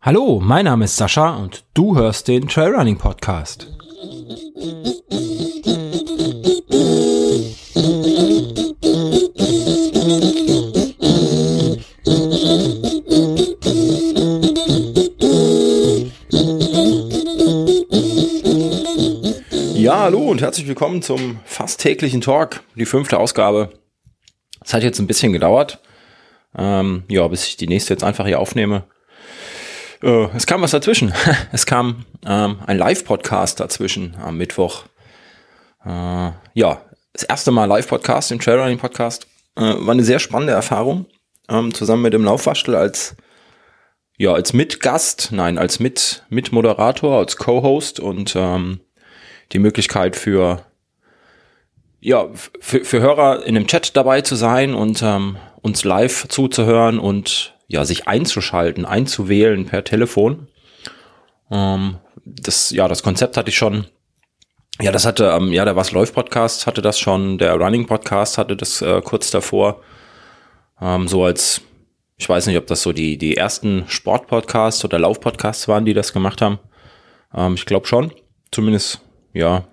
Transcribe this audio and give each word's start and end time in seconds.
Hallo, 0.00 0.40
mein 0.40 0.64
Name 0.64 0.84
ist 0.84 0.96
Sascha 0.96 1.36
und 1.36 1.64
du 1.74 1.96
hörst 1.96 2.28
den 2.28 2.48
Trailrunning 2.48 2.98
Podcast. 2.98 3.68
Ja, 19.74 20.00
hallo 20.00 20.30
und 20.30 20.42
herzlich 20.42 20.66
willkommen 20.68 21.00
zum 21.00 21.40
fast 21.44 21.80
täglichen 21.80 22.20
Talk, 22.20 22.62
die 22.74 22.86
fünfte 22.86 23.18
Ausgabe. 23.18 23.70
Es 24.64 24.74
hat 24.74 24.82
jetzt 24.82 24.98
ein 24.98 25.06
bisschen 25.06 25.32
gedauert, 25.32 25.80
ähm, 26.56 27.04
ja, 27.08 27.26
bis 27.28 27.46
ich 27.46 27.56
die 27.56 27.68
nächste 27.68 27.94
jetzt 27.94 28.04
einfach 28.04 28.26
hier 28.26 28.40
aufnehme. 28.40 28.84
Äh, 30.02 30.28
es 30.34 30.46
kam 30.46 30.62
was 30.62 30.72
dazwischen. 30.72 31.12
es 31.52 31.66
kam 31.66 32.04
ähm, 32.26 32.58
ein 32.66 32.78
Live-Podcast 32.78 33.60
dazwischen 33.60 34.16
am 34.22 34.36
Mittwoch. 34.36 34.84
Äh, 35.84 36.30
ja, 36.54 36.82
das 37.12 37.22
erste 37.24 37.50
Mal 37.50 37.66
Live-Podcast, 37.66 38.32
im 38.32 38.40
Trailrunning-Podcast. 38.40 39.26
Äh, 39.56 39.60
war 39.60 39.92
eine 39.92 40.04
sehr 40.04 40.18
spannende 40.18 40.52
Erfahrung. 40.52 41.06
Ähm, 41.48 41.74
zusammen 41.74 42.02
mit 42.02 42.12
dem 42.12 42.24
Laufwaschel 42.24 42.74
als 42.74 43.16
ja, 44.18 44.32
als 44.32 44.52
Mitgast, 44.52 45.30
nein, 45.32 45.58
als 45.58 45.80
Mit, 45.80 46.24
Mitmoderator, 46.28 47.18
als 47.18 47.36
Co-Host 47.38 47.98
und 47.98 48.34
ähm, 48.36 48.80
die 49.52 49.58
Möglichkeit 49.58 50.16
für 50.16 50.64
ja, 51.98 52.28
für, 52.60 52.84
für 52.84 53.00
Hörer 53.00 53.44
in 53.44 53.54
dem 53.54 53.66
Chat 53.66 53.96
dabei 53.96 54.20
zu 54.20 54.34
sein 54.34 54.74
und 54.74 55.02
ähm, 55.02 55.36
uns 55.62 55.84
live 55.84 56.28
zuzuhören 56.28 56.98
und 56.98 57.54
ja, 57.68 57.84
sich 57.84 58.06
einzuschalten, 58.06 58.84
einzuwählen 58.84 59.64
per 59.66 59.84
Telefon. 59.84 60.48
Ähm, 61.50 61.98
das, 62.24 62.70
ja, 62.70 62.88
das 62.88 63.02
Konzept 63.02 63.36
hatte 63.36 63.48
ich 63.48 63.56
schon. 63.56 63.86
Ja, 64.80 64.92
das 64.92 65.06
hatte, 65.06 65.32
ähm, 65.36 65.52
ja, 65.52 65.64
der 65.64 65.76
Was 65.76 65.92
läuft 65.92 66.14
Podcast 66.14 66.66
hatte 66.66 66.82
das 66.82 66.98
schon, 66.98 67.38
der 67.38 67.54
Running 67.54 67.86
Podcast 67.86 68.38
hatte 68.38 68.56
das 68.56 68.82
äh, 68.82 69.00
kurz 69.02 69.30
davor. 69.30 69.80
Ähm, 70.80 71.08
so 71.08 71.24
als, 71.24 71.62
ich 72.16 72.28
weiß 72.28 72.46
nicht, 72.46 72.58
ob 72.58 72.66
das 72.66 72.82
so 72.82 72.92
die, 72.92 73.16
die 73.16 73.36
ersten 73.36 73.84
Sport-Podcasts 73.86 74.84
oder 74.84 74.98
Lauf-Podcasts 74.98 75.68
waren, 75.68 75.84
die 75.84 75.94
das 75.94 76.12
gemacht 76.12 76.42
haben. 76.42 76.58
Ähm, 77.34 77.54
ich 77.54 77.66
glaube 77.66 77.86
schon. 77.86 78.12
Zumindest 78.50 79.00
ja, 79.32 79.64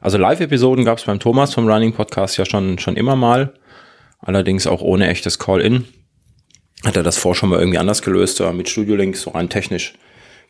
also 0.00 0.18
Live-Episoden 0.18 0.84
gab 0.84 0.98
es 0.98 1.04
beim 1.04 1.18
Thomas 1.18 1.54
vom 1.54 1.66
Running 1.66 1.94
Podcast 1.94 2.36
ja 2.36 2.44
schon, 2.44 2.78
schon 2.78 2.94
immer 2.94 3.16
mal. 3.16 3.54
Allerdings 4.24 4.66
auch 4.66 4.80
ohne 4.80 5.06
echtes 5.08 5.38
Call-In. 5.38 5.84
Hat 6.84 6.96
er 6.96 7.02
das 7.02 7.18
vor 7.18 7.34
schon 7.34 7.50
mal 7.50 7.58
irgendwie 7.58 7.78
anders 7.78 8.02
gelöst, 8.02 8.40
äh, 8.40 8.52
mit 8.52 8.68
Studio 8.68 8.96
Links, 8.96 9.22
so 9.22 9.30
rein 9.30 9.48
technisch. 9.48 9.94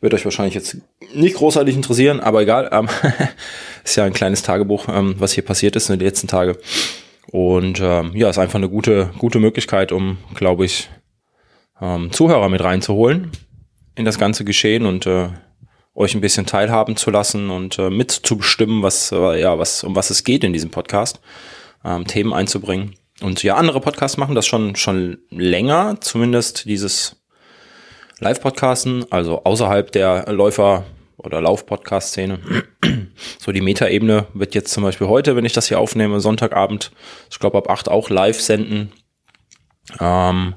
Wird 0.01 0.15
euch 0.15 0.25
wahrscheinlich 0.25 0.55
jetzt 0.55 0.79
nicht 1.13 1.37
großartig 1.37 1.75
interessieren, 1.75 2.21
aber 2.21 2.43
egal. 2.43 2.69
Ähm, 2.73 2.89
ist 3.85 3.97
ja 3.97 4.05
ein 4.05 4.13
kleines 4.13 4.43
Tagebuch, 4.43 4.87
ähm, 4.89 5.17
was 5.19 5.33
hier 5.33 5.45
passiert 5.45 5.77
ist 5.77 5.91
in 5.91 5.99
den 5.99 6.07
letzten 6.07 6.29
Tagen. 6.29 6.57
Und 7.31 7.81
ähm, 7.81 8.13
ja, 8.15 8.31
ist 8.31 8.39
einfach 8.39 8.57
eine 8.57 8.69
gute, 8.69 9.11
gute 9.19 9.41
Möglichkeit, 9.41 9.93
um, 9.93 10.19
glaube 10.35 10.65
ich, 10.65 10.89
ähm, 11.81 12.13
Zuhörer 12.13 12.49
mit 12.49 12.63
reinzuholen 12.63 13.33
in 13.97 14.05
das 14.05 14.19
ganze 14.19 14.45
Geschehen 14.45 14.87
und 14.87 15.07
äh, 15.07 15.31
euch 15.95 16.15
ein 16.15 16.21
bisschen 16.21 16.47
teilhaben 16.47 16.97
zu 16.97 17.11
lassen 17.11 17.51
und 17.51 17.79
äh, 17.79 17.91
mitzubestimmen, 17.91 18.83
was, 18.83 19.13
äh, 19.13 19.41
ja, 19.41 19.59
was, 19.59 19.85
um 19.85 19.97
was 19.97 20.11
es 20.11 20.25
geht 20.25 20.45
in 20.45 20.53
diesem 20.53 20.71
Podcast, 20.71 21.21
ähm, 21.85 22.07
Themen 22.07 22.33
einzubringen. 22.33 22.95
Und 23.21 23.43
ja, 23.43 23.55
andere 23.57 23.81
Podcasts 23.81 24.17
machen 24.17 24.35
das 24.35 24.47
schon, 24.47 24.77
schon 24.77 25.19
länger, 25.31 26.01
zumindest 26.01 26.65
dieses 26.65 27.25
Live-Podcasten, 28.19 29.07
also 29.11 29.45
außerhalb 29.45 29.93
der 29.93 30.33
Läufer- 30.33 30.85
oder 31.17 31.41
Lauf-Podcast-Szene. 31.41 32.41
so 33.39 33.53
die 33.53 33.61
Metaebene 33.61 34.27
wird 34.35 34.55
jetzt 34.55 34.73
zum 34.73 34.83
Beispiel 34.83 35.09
heute, 35.09 35.37
wenn 35.37 35.45
ich 35.45 35.53
das 35.53 35.69
hier 35.69 35.79
aufnehme, 35.79 36.21
Sonntagabend, 36.21 36.91
ich 37.31 37.39
glaube 37.39 37.59
ab 37.59 37.71
8 37.71 37.89
auch 37.89 38.11
live 38.11 38.41
senden. 38.41 38.93
Ähm, 40.01 40.55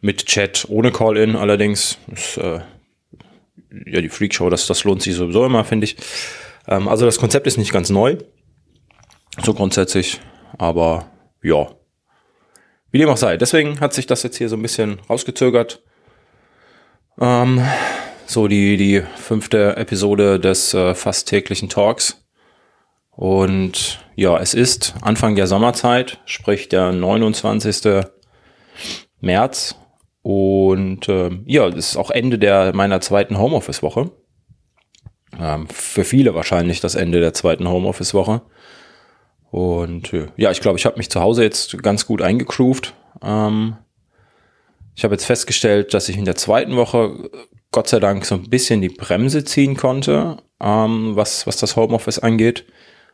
mit 0.00 0.26
Chat, 0.26 0.66
ohne 0.68 0.92
Call-In 0.92 1.36
allerdings. 1.36 1.98
Das, 2.06 2.36
äh, 2.36 2.60
ja, 3.86 4.00
die 4.00 4.08
Freakshow, 4.08 4.48
das, 4.48 4.66
das 4.66 4.84
lohnt 4.84 5.02
sich 5.02 5.14
sowieso 5.14 5.44
immer, 5.44 5.64
finde 5.64 5.84
ich. 5.84 5.96
Ähm, 6.66 6.88
also 6.88 7.04
das 7.04 7.18
Konzept 7.18 7.46
ist 7.46 7.58
nicht 7.58 7.72
ganz 7.72 7.90
neu. 7.90 8.16
So 9.42 9.54
grundsätzlich. 9.54 10.20
Aber 10.56 11.10
ja. 11.42 11.68
Wie 12.90 12.98
dem 12.98 13.08
auch 13.08 13.16
sei. 13.16 13.36
Deswegen 13.36 13.80
hat 13.80 13.92
sich 13.92 14.06
das 14.06 14.22
jetzt 14.22 14.36
hier 14.36 14.48
so 14.48 14.56
ein 14.56 14.62
bisschen 14.62 15.00
rausgezögert. 15.10 15.82
Ähm, 17.20 17.62
so 18.26 18.48
die, 18.48 18.76
die 18.76 19.02
fünfte 19.16 19.76
Episode 19.76 20.40
des 20.40 20.74
äh, 20.74 20.94
fast 20.94 21.28
täglichen 21.28 21.68
Talks. 21.68 22.24
Und 23.10 24.00
ja, 24.14 24.38
es 24.38 24.54
ist 24.54 24.94
Anfang 25.02 25.34
der 25.34 25.46
Sommerzeit, 25.46 26.20
sprich 26.24 26.68
der 26.68 26.92
29. 26.92 28.04
März 29.20 29.74
und 30.22 31.08
ähm, 31.08 31.42
ja, 31.46 31.68
das 31.70 31.90
ist 31.90 31.96
auch 31.96 32.10
Ende 32.10 32.38
der 32.38 32.74
meiner 32.74 33.00
zweiten 33.00 33.38
Homeoffice-Woche. 33.38 34.10
Ähm, 35.40 35.68
für 35.68 36.04
viele 36.04 36.34
wahrscheinlich 36.34 36.80
das 36.80 36.94
Ende 36.94 37.20
der 37.20 37.34
zweiten 37.34 37.68
Homeoffice-Woche. 37.68 38.42
Und 39.50 40.12
äh, 40.12 40.26
ja, 40.36 40.50
ich 40.50 40.60
glaube, 40.60 40.78
ich 40.78 40.86
habe 40.86 40.98
mich 40.98 41.10
zu 41.10 41.20
Hause 41.20 41.42
jetzt 41.42 41.82
ganz 41.82 42.06
gut 42.06 42.22
eingegroovt. 42.22 42.94
Ähm, 43.22 43.76
ich 44.94 45.04
habe 45.04 45.14
jetzt 45.14 45.24
festgestellt, 45.24 45.94
dass 45.94 46.08
ich 46.08 46.16
in 46.16 46.24
der 46.24 46.36
zweiten 46.36 46.76
Woche 46.76 47.30
Gott 47.70 47.88
sei 47.88 48.00
Dank 48.00 48.24
so 48.24 48.34
ein 48.34 48.50
bisschen 48.50 48.80
die 48.80 48.88
Bremse 48.88 49.44
ziehen 49.44 49.76
konnte, 49.76 50.38
ähm, 50.60 51.14
was, 51.14 51.46
was 51.46 51.56
das 51.56 51.76
Homeoffice 51.76 52.18
angeht. 52.18 52.66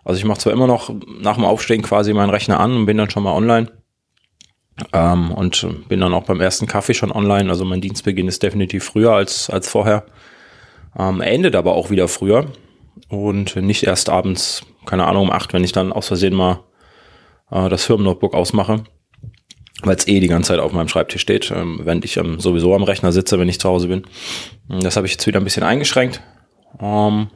Also 0.04 0.18
ich 0.18 0.24
mache 0.24 0.38
zwar 0.38 0.52
immer 0.52 0.66
noch 0.66 0.94
nach 1.20 1.36
dem 1.36 1.44
Aufstehen 1.44 1.82
quasi 1.82 2.12
meinen 2.12 2.30
Rechner 2.30 2.60
an 2.60 2.76
und 2.76 2.86
bin 2.86 2.96
dann 2.96 3.10
schon 3.10 3.22
mal 3.22 3.32
online. 3.32 3.70
Ähm, 4.92 5.30
und 5.30 5.88
bin 5.88 6.00
dann 6.00 6.14
auch 6.14 6.24
beim 6.24 6.40
ersten 6.40 6.66
Kaffee 6.66 6.94
schon 6.94 7.12
online. 7.12 7.48
Also 7.48 7.64
mein 7.64 7.80
Dienstbeginn 7.80 8.28
ist 8.28 8.42
definitiv 8.42 8.84
früher 8.84 9.12
als, 9.12 9.48
als 9.50 9.68
vorher. 9.68 10.04
Ähm, 10.98 11.20
endet 11.20 11.54
aber 11.54 11.74
auch 11.74 11.90
wieder 11.90 12.08
früher. 12.08 12.46
Und 13.08 13.56
nicht 13.56 13.84
erst 13.84 14.08
abends, 14.08 14.62
keine 14.86 15.06
Ahnung, 15.06 15.24
um 15.24 15.30
acht, 15.30 15.52
wenn 15.52 15.64
ich 15.64 15.72
dann 15.72 15.92
aus 15.92 16.08
Versehen 16.08 16.34
mal 16.34 16.60
äh, 17.50 17.68
das 17.68 17.84
Firmennotebook 17.84 18.34
ausmache. 18.34 18.84
Weil 19.82 19.96
es 19.96 20.08
eh 20.08 20.20
die 20.20 20.28
ganze 20.28 20.48
Zeit 20.48 20.60
auf 20.60 20.72
meinem 20.72 20.88
Schreibtisch 20.88 21.20
steht, 21.20 21.50
ähm, 21.50 21.80
während 21.82 22.04
ich 22.04 22.16
ähm, 22.16 22.40
sowieso 22.40 22.74
am 22.74 22.84
Rechner 22.84 23.12
sitze, 23.12 23.38
wenn 23.38 23.48
ich 23.48 23.60
zu 23.60 23.68
Hause 23.68 23.88
bin. 23.88 24.06
Das 24.68 24.96
habe 24.96 25.06
ich 25.06 25.12
jetzt 25.12 25.26
wieder 25.26 25.40
ein 25.40 25.44
bisschen 25.44 25.62
eingeschränkt. 25.62 26.22
Ähm, 26.80 27.28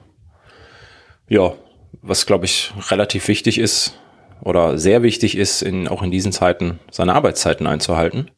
ja, 1.28 1.52
was 2.00 2.24
glaube 2.24 2.46
ich 2.46 2.72
relativ 2.90 3.28
wichtig 3.28 3.58
ist, 3.58 3.98
oder 4.42 4.78
sehr 4.78 5.02
wichtig 5.02 5.36
ist, 5.36 5.62
in, 5.62 5.88
auch 5.88 6.02
in 6.02 6.10
diesen 6.10 6.32
Zeiten 6.32 6.78
seine 6.90 7.14
Arbeitszeiten 7.14 7.66
einzuhalten. 7.66 8.30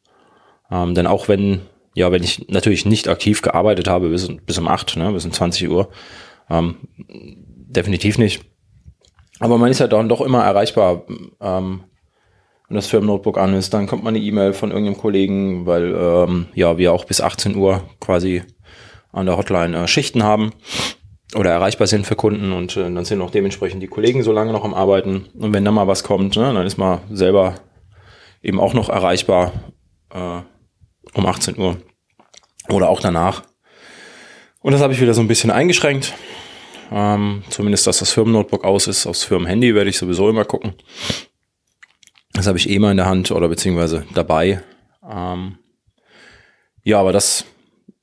Ähm, 0.71 0.95
denn 0.95 1.07
auch 1.07 1.27
wenn, 1.27 1.61
ja, 1.93 2.11
wenn 2.11 2.23
ich 2.23 2.47
natürlich 2.49 2.85
nicht 2.85 3.07
aktiv 3.07 3.41
gearbeitet 3.41 3.87
habe 3.87 4.09
bis, 4.09 4.29
bis 4.45 4.57
um 4.57 4.67
acht, 4.67 4.97
ne, 4.97 5.11
bis 5.11 5.25
um 5.25 5.31
20 5.31 5.69
Uhr, 5.69 5.89
ähm, 6.49 6.77
definitiv 6.97 8.17
nicht. 8.17 8.41
Aber 9.41 9.57
man 9.57 9.71
ist 9.71 9.79
ja 9.79 9.87
dann 9.87 10.07
doch 10.07 10.21
immer 10.21 10.43
erreichbar, 10.43 11.01
ähm, 11.41 11.83
wenn 12.67 12.75
das 12.75 12.87
Firmennotebook 12.87 13.39
an 13.39 13.55
ist, 13.55 13.73
dann 13.73 13.87
kommt 13.87 14.03
man 14.03 14.15
eine 14.15 14.23
E-Mail 14.23 14.53
von 14.53 14.69
irgendeinem 14.69 14.99
Kollegen, 14.99 15.65
weil 15.65 15.95
ähm, 15.95 16.45
ja 16.53 16.77
wir 16.77 16.93
auch 16.93 17.05
bis 17.05 17.21
18 17.21 17.55
Uhr 17.55 17.81
quasi 17.99 18.43
an 19.11 19.25
der 19.25 19.37
Hotline 19.37 19.75
äh, 19.75 19.87
Schichten 19.87 20.23
haben 20.23 20.51
oder 21.35 21.49
erreichbar 21.49 21.87
sind 21.87 22.05
für 22.05 22.15
Kunden 22.15 22.53
und 22.53 22.77
äh, 22.77 22.83
dann 22.83 23.03
sind 23.03 23.19
auch 23.19 23.31
dementsprechend 23.31 23.81
die 23.81 23.87
Kollegen 23.87 24.21
so 24.21 24.31
lange 24.31 24.53
noch 24.53 24.63
am 24.63 24.75
Arbeiten. 24.75 25.25
Und 25.33 25.53
wenn 25.53 25.65
da 25.65 25.71
mal 25.71 25.87
was 25.87 26.03
kommt, 26.03 26.35
ne, 26.37 26.53
dann 26.53 26.67
ist 26.67 26.77
man 26.77 26.99
selber 27.09 27.55
eben 28.43 28.59
auch 28.59 28.75
noch 28.75 28.89
erreichbar 28.89 29.53
äh, 30.13 30.41
um 31.13 31.25
18 31.25 31.57
Uhr 31.57 31.77
oder 32.69 32.89
auch 32.89 32.99
danach. 32.99 33.41
Und 34.61 34.73
das 34.73 34.81
habe 34.81 34.93
ich 34.93 35.01
wieder 35.01 35.15
so 35.15 35.21
ein 35.21 35.27
bisschen 35.27 35.49
eingeschränkt. 35.49 36.13
Ähm, 36.91 37.43
zumindest, 37.49 37.87
dass 37.87 37.99
das 37.99 38.11
Firmennotebook 38.11 38.65
aus 38.65 38.87
ist. 38.87 39.07
Aufs 39.07 39.23
Firmenhandy 39.23 39.73
werde 39.73 39.89
ich 39.89 39.97
sowieso 39.97 40.29
immer 40.29 40.45
gucken. 40.45 40.73
Das 42.33 42.47
habe 42.47 42.57
ich 42.57 42.69
eh 42.69 42.79
mal 42.79 42.91
in 42.91 42.97
der 42.97 43.05
Hand 43.05 43.31
oder 43.31 43.47
beziehungsweise 43.47 44.05
dabei. 44.13 44.61
Ähm, 45.09 45.57
ja, 46.83 46.99
aber 46.99 47.13
das, 47.13 47.45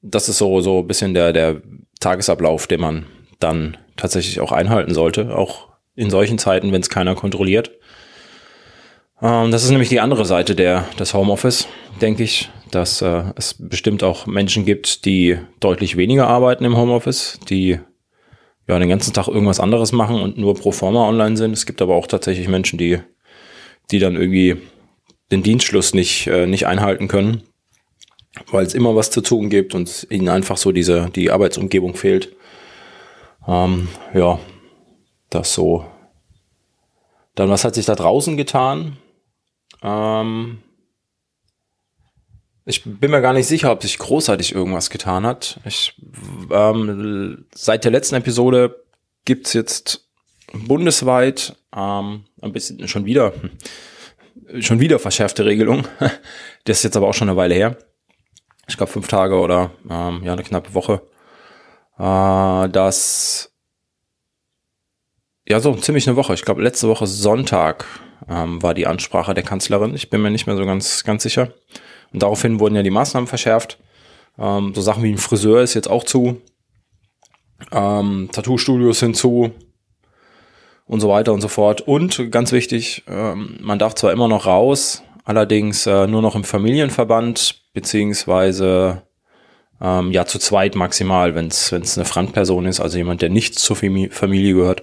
das 0.02 0.28
ist 0.28 0.38
so, 0.38 0.60
so 0.60 0.80
ein 0.80 0.86
bisschen 0.86 1.14
der, 1.14 1.32
der 1.32 1.60
Tagesablauf, 2.00 2.66
den 2.66 2.80
man 2.80 3.06
dann 3.40 3.76
tatsächlich 3.96 4.40
auch 4.40 4.52
einhalten 4.52 4.94
sollte, 4.94 5.36
auch 5.36 5.68
in 5.94 6.10
solchen 6.10 6.38
Zeiten, 6.38 6.72
wenn 6.72 6.80
es 6.80 6.90
keiner 6.90 7.14
kontrolliert. 7.14 7.72
Ähm, 9.20 9.50
das 9.50 9.64
ist 9.64 9.70
nämlich 9.70 9.88
die 9.88 10.00
andere 10.00 10.24
Seite 10.24 10.54
der, 10.54 10.86
des 10.98 11.12
Homeoffice, 11.12 11.68
denke 12.00 12.22
ich, 12.22 12.50
dass 12.70 13.02
äh, 13.02 13.24
es 13.36 13.54
bestimmt 13.58 14.02
auch 14.02 14.26
Menschen 14.26 14.64
gibt, 14.64 15.04
die 15.04 15.38
deutlich 15.60 15.96
weniger 15.96 16.28
arbeiten 16.28 16.64
im 16.64 16.76
Homeoffice, 16.76 17.40
die 17.48 17.80
ja 18.68 18.78
den 18.78 18.88
ganzen 18.88 19.14
Tag 19.14 19.28
irgendwas 19.28 19.60
anderes 19.60 19.92
machen 19.92 20.20
und 20.20 20.38
nur 20.38 20.54
pro 20.54 20.72
forma 20.72 21.08
online 21.08 21.36
sind. 21.36 21.52
Es 21.52 21.66
gibt 21.66 21.82
aber 21.82 21.96
auch 21.96 22.06
tatsächlich 22.06 22.48
Menschen, 22.48 22.78
die, 22.78 23.00
die 23.90 23.98
dann 23.98 24.14
irgendwie 24.14 24.58
den 25.32 25.42
Dienstschluss 25.42 25.94
nicht, 25.94 26.26
äh, 26.26 26.46
nicht 26.46 26.66
einhalten 26.66 27.08
können, 27.08 27.42
weil 28.50 28.64
es 28.64 28.74
immer 28.74 28.94
was 28.94 29.10
zu 29.10 29.22
tun 29.22 29.50
gibt 29.50 29.74
und 29.74 30.06
ihnen 30.10 30.28
einfach 30.28 30.56
so 30.56 30.70
diese, 30.70 31.10
die 31.10 31.30
Arbeitsumgebung 31.30 31.94
fehlt. 31.94 32.36
Ähm, 33.46 33.88
ja, 34.14 34.38
das 35.30 35.54
so. 35.54 35.84
Dann, 37.34 37.50
was 37.50 37.64
hat 37.64 37.74
sich 37.74 37.86
da 37.86 37.94
draußen 37.94 38.36
getan? 38.36 38.98
Ähm, 39.82 40.58
ich 42.68 42.82
bin 42.84 43.10
mir 43.10 43.22
gar 43.22 43.32
nicht 43.32 43.46
sicher, 43.46 43.72
ob 43.72 43.82
sich 43.82 43.98
großartig 43.98 44.54
irgendwas 44.54 44.90
getan 44.90 45.24
hat. 45.24 45.58
Ich, 45.64 45.94
ähm, 46.50 47.46
seit 47.54 47.84
der 47.84 47.90
letzten 47.90 48.16
Episode 48.16 48.84
gibt's 49.24 49.54
jetzt 49.54 50.08
bundesweit 50.52 51.56
ähm, 51.74 52.24
ein 52.42 52.52
bisschen 52.52 52.86
schon 52.86 53.06
wieder 53.06 53.32
schon 54.60 54.80
wieder 54.80 54.98
verschärfte 54.98 55.44
Regelung. 55.44 55.86
Das 56.64 56.78
ist 56.78 56.82
jetzt 56.82 56.96
aber 56.98 57.08
auch 57.08 57.14
schon 57.14 57.30
eine 57.30 57.38
Weile 57.38 57.54
her. 57.54 57.78
Ich 58.66 58.76
glaube 58.76 58.92
fünf 58.92 59.08
Tage 59.08 59.36
oder 59.36 59.70
ähm, 59.88 60.20
ja 60.22 60.34
eine 60.34 60.42
knappe 60.42 60.74
Woche. 60.74 61.00
Äh, 61.98 62.68
das 62.68 63.54
ja 65.48 65.60
so 65.60 65.74
ziemlich 65.74 66.06
eine 66.06 66.16
Woche. 66.16 66.34
Ich 66.34 66.44
glaube 66.44 66.62
letzte 66.62 66.88
Woche 66.88 67.06
Sonntag 67.06 67.86
ähm, 68.28 68.62
war 68.62 68.74
die 68.74 68.86
Ansprache 68.86 69.32
der 69.32 69.44
Kanzlerin. 69.44 69.94
Ich 69.94 70.10
bin 70.10 70.20
mir 70.20 70.30
nicht 70.30 70.46
mehr 70.46 70.56
so 70.56 70.66
ganz 70.66 71.04
ganz 71.04 71.22
sicher. 71.22 71.54
Und 72.12 72.22
daraufhin 72.22 72.60
wurden 72.60 72.74
ja 72.74 72.82
die 72.82 72.90
Maßnahmen 72.90 73.26
verschärft. 73.26 73.78
Ähm, 74.38 74.72
so 74.74 74.80
Sachen 74.80 75.02
wie 75.02 75.12
ein 75.12 75.18
Friseur 75.18 75.62
ist 75.62 75.74
jetzt 75.74 75.90
auch 75.90 76.04
zu. 76.04 76.40
Ähm, 77.72 78.28
Tattoo-Studios 78.32 79.00
sind 79.00 79.16
zu 79.16 79.52
und 80.86 81.00
so 81.00 81.08
weiter 81.08 81.32
und 81.32 81.40
so 81.40 81.48
fort. 81.48 81.82
Und 81.82 82.30
ganz 82.30 82.52
wichtig, 82.52 83.04
ähm, 83.08 83.58
man 83.60 83.78
darf 83.78 83.94
zwar 83.94 84.12
immer 84.12 84.28
noch 84.28 84.46
raus, 84.46 85.02
allerdings 85.24 85.86
äh, 85.86 86.06
nur 86.06 86.22
noch 86.22 86.34
im 86.34 86.44
Familienverband, 86.44 87.62
beziehungsweise 87.74 89.02
ähm, 89.80 90.10
ja 90.12 90.24
zu 90.24 90.38
zweit 90.38 90.74
maximal, 90.74 91.34
wenn 91.34 91.48
es 91.48 91.72
eine 91.72 92.04
Fremdperson 92.04 92.66
ist, 92.66 92.80
also 92.80 92.96
jemand, 92.96 93.22
der 93.22 93.28
nicht 93.28 93.58
zur 93.58 93.76
Familie 93.76 94.54
gehört. 94.54 94.82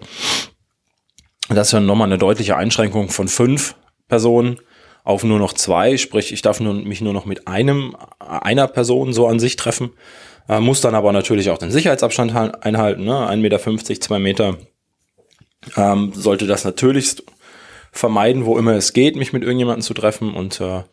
Das 1.49 1.67
ist 1.67 1.73
ja 1.73 1.79
nochmal 1.79 2.07
eine 2.07 2.17
deutliche 2.17 2.55
Einschränkung 2.55 3.09
von 3.09 3.27
fünf 3.27 3.75
Personen 4.07 4.59
auf 5.05 5.23
nur 5.23 5.39
noch 5.39 5.53
zwei, 5.53 5.97
sprich, 5.97 6.33
ich 6.33 6.41
darf 6.41 6.59
nur, 6.59 6.73
mich 6.73 6.99
nur 6.99 7.13
noch 7.13 7.25
mit 7.25 7.47
einem, 7.47 7.95
einer 8.19 8.67
Person 8.67 9.13
so 9.13 9.27
an 9.27 9.39
sich 9.39 9.55
treffen, 9.55 9.91
äh, 10.49 10.59
muss 10.59 10.81
dann 10.81 10.95
aber 10.95 11.13
natürlich 11.13 11.51
auch 11.51 11.59
den 11.59 11.71
Sicherheitsabstand 11.71 12.35
einhalten, 12.65 13.05
ne? 13.05 13.29
1,50 13.29 13.37
Meter, 13.37 14.01
2 14.01 14.19
Meter. 14.19 14.57
Ähm, 15.77 16.11
sollte 16.13 16.47
das 16.47 16.65
natürlich 16.65 17.23
vermeiden, 17.91 18.45
wo 18.45 18.57
immer 18.57 18.73
es 18.73 18.93
geht, 18.93 19.15
mich 19.15 19.31
mit 19.31 19.43
irgendjemandem 19.43 19.83
zu 19.83 19.93
treffen 19.93 20.33
und 20.33 20.59
äh, 20.59 20.83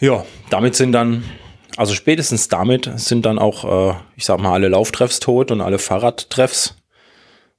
ja, 0.00 0.24
damit 0.50 0.74
sind 0.74 0.92
dann, 0.92 1.24
also 1.76 1.94
spätestens 1.94 2.48
damit 2.48 2.90
sind 2.96 3.26
dann 3.26 3.38
auch, 3.38 3.92
äh, 3.92 3.94
ich 4.16 4.24
sag 4.24 4.40
mal, 4.40 4.52
alle 4.52 4.68
Lauftreffs 4.68 5.20
tot 5.20 5.50
und 5.50 5.60
alle 5.60 5.78
Fahrradtreffs 5.78 6.76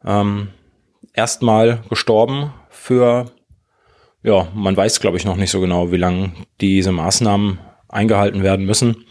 ähm, 0.05 0.49
erstmal 1.13 1.83
gestorben 1.89 2.53
für 2.69 3.31
ja, 4.23 4.47
man 4.53 4.75
weiß, 4.75 4.99
glaube 4.99 5.17
ich, 5.17 5.25
noch 5.25 5.35
nicht 5.35 5.51
so 5.51 5.59
genau, 5.59 5.91
wie 5.91 5.97
lange 5.97 6.31
diese 6.61 6.91
Maßnahmen 6.91 7.59
eingehalten 7.89 8.43
werden 8.43 8.65
müssen. 8.65 9.05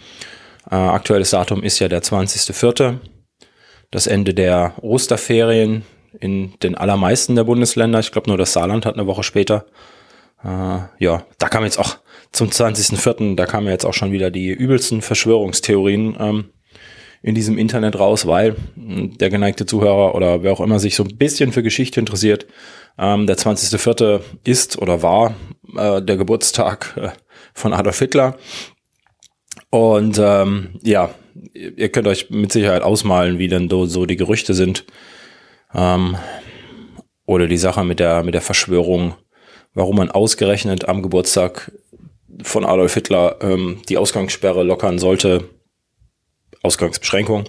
Äh, 0.70 0.74
aktuelles 0.74 1.30
Datum 1.30 1.62
ist 1.62 1.78
ja 1.78 1.88
der 1.88 2.02
20.04., 2.02 2.96
das 3.90 4.06
Ende 4.06 4.32
der 4.32 4.74
Osterferien 4.80 5.84
in 6.18 6.54
den 6.62 6.74
allermeisten 6.76 7.36
der 7.36 7.44
Bundesländer. 7.44 8.00
Ich 8.00 8.10
glaube, 8.10 8.30
nur 8.30 8.38
das 8.38 8.54
Saarland 8.54 8.86
hat 8.86 8.94
eine 8.94 9.06
Woche 9.06 9.22
später. 9.22 9.66
Äh, 10.42 10.78
ja, 10.98 11.26
da 11.38 11.48
kam 11.48 11.64
jetzt 11.64 11.78
auch 11.78 11.98
zum 12.32 12.48
20.04., 12.48 13.36
da 13.36 13.44
kamen 13.44 13.68
jetzt 13.68 13.84
auch 13.84 13.94
schon 13.94 14.12
wieder 14.12 14.30
die 14.30 14.48
übelsten 14.48 15.02
Verschwörungstheorien 15.02 16.16
ähm, 16.18 16.44
in 17.22 17.34
diesem 17.34 17.56
Internet 17.56 17.98
raus, 17.98 18.26
weil 18.26 18.56
hm, 18.74 19.16
der 19.18 19.30
geneigte 19.30 19.66
Zuhörer 19.66 20.14
oder 20.14 20.42
wer 20.42 20.52
auch 20.52 20.60
immer 20.60 20.78
sich 20.78 20.96
so 20.96 21.04
ein 21.04 21.16
bisschen 21.16 21.52
für 21.52 21.62
Geschichte 21.62 22.00
interessiert, 22.00 22.46
ähm, 22.98 23.26
der 23.26 23.36
20.04. 23.36 24.20
ist 24.44 24.78
oder 24.78 25.02
war 25.02 25.34
äh, 25.76 26.02
der 26.02 26.16
Geburtstag 26.16 26.94
äh, 26.96 27.08
von 27.54 27.72
Adolf 27.72 27.98
Hitler. 27.98 28.36
Und 29.70 30.18
ähm, 30.18 30.78
ja, 30.82 31.10
ihr 31.54 31.88
könnt 31.88 32.06
euch 32.06 32.30
mit 32.30 32.52
Sicherheit 32.52 32.82
ausmalen, 32.82 33.38
wie 33.38 33.48
denn 33.48 33.68
so, 33.70 34.06
die 34.06 34.16
Gerüchte 34.16 34.54
sind. 34.54 34.84
Ähm, 35.74 36.16
oder 37.24 37.46
die 37.46 37.56
Sache 37.56 37.84
mit 37.84 38.00
der, 38.00 38.22
mit 38.24 38.34
der 38.34 38.42
Verschwörung, 38.42 39.14
warum 39.74 39.96
man 39.96 40.10
ausgerechnet 40.10 40.88
am 40.88 41.02
Geburtstag 41.02 41.72
von 42.42 42.64
Adolf 42.64 42.94
Hitler 42.94 43.36
ähm, 43.40 43.80
die 43.88 43.96
Ausgangssperre 43.96 44.62
lockern 44.62 44.98
sollte. 44.98 45.44
Ausgangsbeschränkung. 46.62 47.44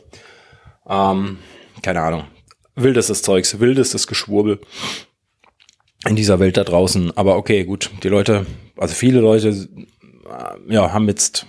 Ähm, 0.87 1.37
keine 1.81 2.01
Ahnung. 2.01 2.25
Wildestes 2.75 3.21
Zeugs, 3.21 3.59
wildestes 3.59 4.07
Geschwurbel 4.07 4.59
in 6.07 6.15
dieser 6.15 6.39
Welt 6.39 6.57
da 6.57 6.63
draußen. 6.63 7.15
Aber 7.17 7.37
okay, 7.37 7.63
gut, 7.63 7.91
die 8.03 8.09
Leute, 8.09 8.45
also 8.77 8.93
viele 8.93 9.19
Leute, 9.19 9.49
äh, 9.49 10.73
ja, 10.73 10.91
haben 10.91 11.07
jetzt, 11.07 11.45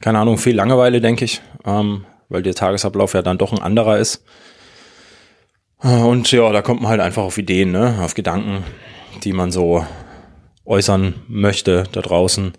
keine 0.00 0.18
Ahnung, 0.18 0.38
viel 0.38 0.56
Langeweile, 0.56 1.00
denke 1.00 1.24
ich, 1.24 1.40
ähm, 1.64 2.04
weil 2.28 2.42
der 2.42 2.54
Tagesablauf 2.54 3.14
ja 3.14 3.22
dann 3.22 3.38
doch 3.38 3.52
ein 3.52 3.62
anderer 3.62 3.98
ist. 3.98 4.24
Und 5.80 6.30
ja, 6.32 6.50
da 6.52 6.60
kommt 6.60 6.82
man 6.82 6.90
halt 6.90 7.00
einfach 7.00 7.22
auf 7.22 7.38
Ideen, 7.38 7.70
ne, 7.70 8.00
auf 8.02 8.14
Gedanken, 8.14 8.64
die 9.22 9.32
man 9.32 9.52
so 9.52 9.86
äußern 10.64 11.14
möchte 11.28 11.84
da 11.92 12.00
draußen. 12.00 12.52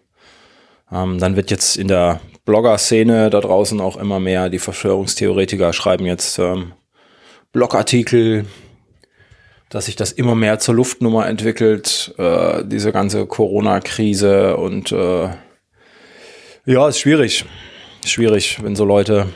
Ähm, 0.91 1.19
dann 1.19 1.35
wird 1.35 1.51
jetzt 1.51 1.75
in 1.75 1.89
der 1.89 2.21
Blogger-Szene 2.45 3.29
da 3.29 3.41
draußen 3.41 3.79
auch 3.81 3.97
immer 3.97 4.19
mehr, 4.19 4.49
die 4.49 4.59
Verschwörungstheoretiker 4.59 5.73
schreiben 5.73 6.05
jetzt 6.05 6.39
ähm, 6.39 6.73
Blogartikel, 7.51 8.45
dass 9.69 9.85
sich 9.85 9.95
das 9.95 10.11
immer 10.11 10.35
mehr 10.35 10.59
zur 10.59 10.75
Luftnummer 10.75 11.27
entwickelt, 11.27 12.13
äh, 12.17 12.63
diese 12.65 12.91
ganze 12.91 13.25
Corona-Krise 13.25 14.57
und 14.57 14.91
äh, 14.91 15.29
ja, 16.65 16.87
ist 16.87 16.99
schwierig. 16.99 17.45
Schwierig, 18.05 18.63
wenn 18.63 18.75
so 18.75 18.85
Leute 18.85 19.27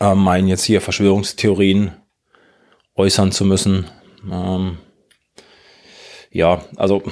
äh, 0.00 0.14
meinen, 0.14 0.48
jetzt 0.48 0.64
hier 0.64 0.80
Verschwörungstheorien 0.80 1.92
äußern 2.94 3.32
zu 3.32 3.44
müssen. 3.44 3.86
Ähm, 4.30 4.78
ja, 6.30 6.64
also 6.76 7.02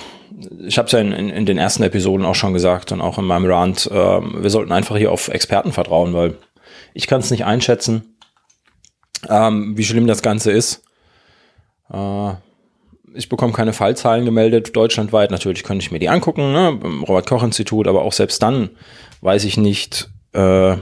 ich 0.66 0.78
habe 0.78 0.86
es 0.86 0.92
ja 0.92 1.00
in, 1.00 1.12
in, 1.12 1.30
in, 1.30 1.46
den 1.46 1.58
ersten 1.58 1.82
Episoden 1.82 2.26
auch 2.26 2.34
schon 2.34 2.52
gesagt 2.52 2.92
und 2.92 3.00
auch 3.00 3.18
in 3.18 3.24
meinem 3.24 3.50
Rant, 3.50 3.86
äh, 3.90 3.94
wir 3.94 4.50
sollten 4.50 4.72
einfach 4.72 4.96
hier 4.96 5.12
auf 5.12 5.28
Experten 5.28 5.72
vertrauen, 5.72 6.14
weil 6.14 6.36
ich 6.94 7.06
kann 7.06 7.20
es 7.20 7.30
nicht 7.30 7.44
einschätzen, 7.44 8.16
ähm, 9.28 9.76
wie 9.76 9.84
schlimm 9.84 10.06
das 10.06 10.22
Ganze 10.22 10.52
ist. 10.52 10.82
Äh, 11.92 12.32
ich 13.14 13.28
bekomme 13.28 13.52
keine 13.52 13.72
Fallzahlen 13.72 14.24
gemeldet, 14.24 14.76
deutschlandweit. 14.76 15.30
Natürlich 15.30 15.64
könnte 15.64 15.82
ich 15.82 15.90
mir 15.90 15.98
die 15.98 16.08
angucken, 16.08 16.52
ne? 16.52 16.78
Robert-Koch-Institut, 17.08 17.88
aber 17.88 18.02
auch 18.02 18.12
selbst 18.12 18.42
dann 18.42 18.70
weiß 19.22 19.44
ich 19.44 19.56
nicht, 19.56 20.10
äh, 20.32 20.76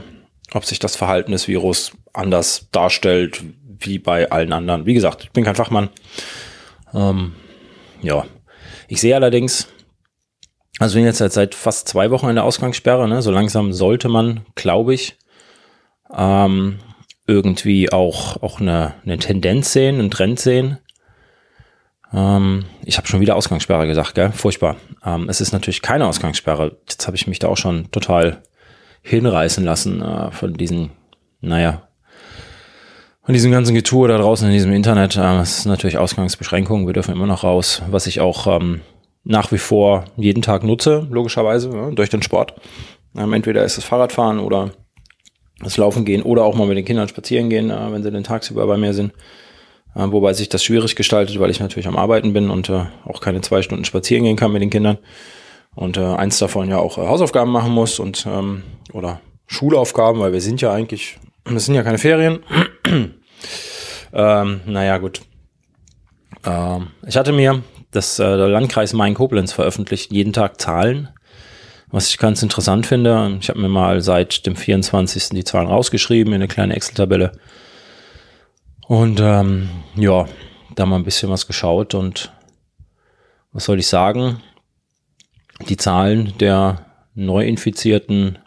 ob 0.53 0.65
sich 0.65 0.79
das 0.79 0.95
Verhalten 0.95 1.31
des 1.31 1.47
Virus 1.47 1.93
anders 2.13 2.67
darstellt 2.71 3.43
wie 3.79 3.99
bei 3.99 4.29
allen 4.29 4.53
anderen. 4.53 4.85
Wie 4.85 4.93
gesagt, 4.93 5.23
ich 5.23 5.31
bin 5.31 5.43
kein 5.43 5.55
Fachmann. 5.55 5.89
Ähm, 6.93 7.33
ja, 8.01 8.25
ich 8.87 9.01
sehe 9.01 9.15
allerdings, 9.15 9.67
also 10.79 10.95
wir 10.95 11.03
sind 11.03 11.21
jetzt 11.21 11.33
seit 11.33 11.55
fast 11.55 11.87
zwei 11.87 12.11
Wochen 12.11 12.29
in 12.29 12.35
der 12.35 12.43
Ausgangssperre, 12.43 13.07
ne? 13.07 13.21
so 13.21 13.31
langsam 13.31 13.73
sollte 13.73 14.09
man, 14.09 14.45
glaube 14.55 14.93
ich, 14.93 15.17
ähm, 16.15 16.79
irgendwie 17.25 17.91
auch, 17.91 18.41
auch 18.41 18.61
eine, 18.61 18.93
eine 19.03 19.17
Tendenz 19.17 19.73
sehen, 19.73 19.99
einen 19.99 20.11
Trend 20.11 20.39
sehen. 20.39 20.77
Ähm, 22.13 22.65
ich 22.83 22.97
habe 22.97 23.07
schon 23.07 23.19
wieder 23.19 23.35
Ausgangssperre 23.35 23.85
gesagt, 23.87 24.15
gell? 24.15 24.31
Furchtbar. 24.31 24.77
Ähm, 25.03 25.27
es 25.27 25.41
ist 25.41 25.51
natürlich 25.51 25.81
keine 25.81 26.07
Ausgangssperre. 26.07 26.77
Jetzt 26.87 27.05
habe 27.05 27.17
ich 27.17 27.27
mich 27.27 27.39
da 27.39 27.49
auch 27.49 27.57
schon 27.57 27.91
total 27.91 28.43
hinreißen 29.01 29.63
lassen 29.63 30.01
äh, 30.01 30.31
von 30.31 30.53
diesen, 30.53 30.91
naja, 31.41 31.86
von 33.27 33.33
diesem 33.33 33.51
ganzen 33.51 33.75
Getue 33.75 34.07
da 34.07 34.17
draußen 34.17 34.47
in 34.47 34.53
diesem 34.53 34.71
Internet. 34.71 35.17
Äh, 35.17 35.39
es 35.39 35.57
ist 35.57 35.65
natürlich 35.65 35.97
Ausgangsbeschränkungen. 35.97 36.87
Wir 36.87 36.93
dürfen 36.93 37.13
immer 37.13 37.25
noch 37.27 37.43
raus, 37.43 37.81
was 37.91 38.07
ich 38.07 38.21
auch 38.21 38.47
ähm, 38.47 38.79
nach 39.25 39.51
wie 39.51 39.57
vor 39.57 40.05
jeden 40.15 40.41
Tag 40.41 40.63
nutze, 40.63 41.05
logischerweise, 41.11 41.69
ja, 41.71 41.91
durch 41.91 42.09
den 42.09 42.21
Sport. 42.21 42.53
Ähm, 43.17 43.33
entweder 43.33 43.65
ist 43.65 43.77
es 43.77 43.83
Fahrradfahren 43.83 44.39
oder 44.39 44.71
das 45.59 45.75
Laufen 45.75 46.05
gehen 46.05 46.21
oder 46.21 46.45
auch 46.45 46.55
mal 46.55 46.67
mit 46.67 46.77
den 46.77 46.85
Kindern 46.85 47.09
spazieren 47.09 47.49
gehen, 47.49 47.69
äh, 47.69 47.91
wenn 47.91 48.01
sie 48.01 48.11
den 48.11 48.23
tagsüber 48.23 48.65
bei 48.65 48.77
mir 48.77 48.93
sind. 48.93 49.11
Äh, 49.93 50.09
wobei 50.09 50.31
sich 50.31 50.47
das 50.47 50.63
schwierig 50.63 50.95
gestaltet, 50.95 51.37
weil 51.37 51.49
ich 51.49 51.59
natürlich 51.59 51.87
am 51.87 51.97
Arbeiten 51.97 52.31
bin 52.31 52.49
und 52.49 52.69
äh, 52.69 52.85
auch 53.03 53.19
keine 53.19 53.41
zwei 53.41 53.61
Stunden 53.61 53.83
spazieren 53.83 54.23
gehen 54.23 54.37
kann 54.37 54.53
mit 54.53 54.61
den 54.61 54.69
Kindern. 54.69 54.99
Und 55.75 55.97
äh, 55.97 56.01
eins 56.01 56.39
davon 56.39 56.69
ja 56.69 56.77
auch 56.77 56.97
äh, 56.97 57.05
Hausaufgaben 57.05 57.51
machen 57.51 57.73
muss 57.73 57.99
und 57.99 58.25
ähm, 58.25 58.63
oder 58.93 59.19
Schulaufgaben, 59.47 60.21
weil 60.21 60.31
wir 60.31 60.39
sind 60.39 60.61
ja 60.61 60.71
eigentlich, 60.71 61.19
es 61.43 61.65
sind 61.65 61.75
ja 61.75 61.83
keine 61.83 61.97
Ferien. 61.97 62.39
ähm, 64.13 64.61
naja, 64.65 64.97
gut. 64.97 65.21
Ähm, 66.45 66.87
ich 67.05 67.17
hatte 67.17 67.31
mir 67.31 67.63
das 67.91 68.19
äh, 68.19 68.37
der 68.37 68.47
Landkreis 68.47 68.93
Main-Koblenz 68.93 69.53
veröffentlicht 69.53 70.11
jeden 70.11 70.33
Tag 70.33 70.59
Zahlen, 70.61 71.09
was 71.89 72.09
ich 72.09 72.17
ganz 72.17 72.43
interessant 72.43 72.85
finde. 72.85 73.37
Ich 73.39 73.49
habe 73.49 73.59
mir 73.59 73.69
mal 73.69 74.01
seit 74.01 74.45
dem 74.45 74.55
24. 74.55 75.29
die 75.29 75.43
Zahlen 75.43 75.67
rausgeschrieben 75.67 76.33
in 76.33 76.41
eine 76.41 76.47
kleine 76.47 76.75
Excel-Tabelle. 76.75 77.31
Und 78.87 79.19
ähm, 79.21 79.69
ja, 79.95 80.25
da 80.75 80.85
mal 80.85 80.95
ein 80.97 81.03
bisschen 81.03 81.29
was 81.29 81.47
geschaut 81.47 81.93
und 81.93 82.31
was 83.51 83.65
soll 83.65 83.79
ich 83.79 83.87
sagen? 83.87 84.41
Die 85.67 85.77
Zahlen 85.77 86.37
der 86.37 86.85
Neuinfizierten 87.15 88.37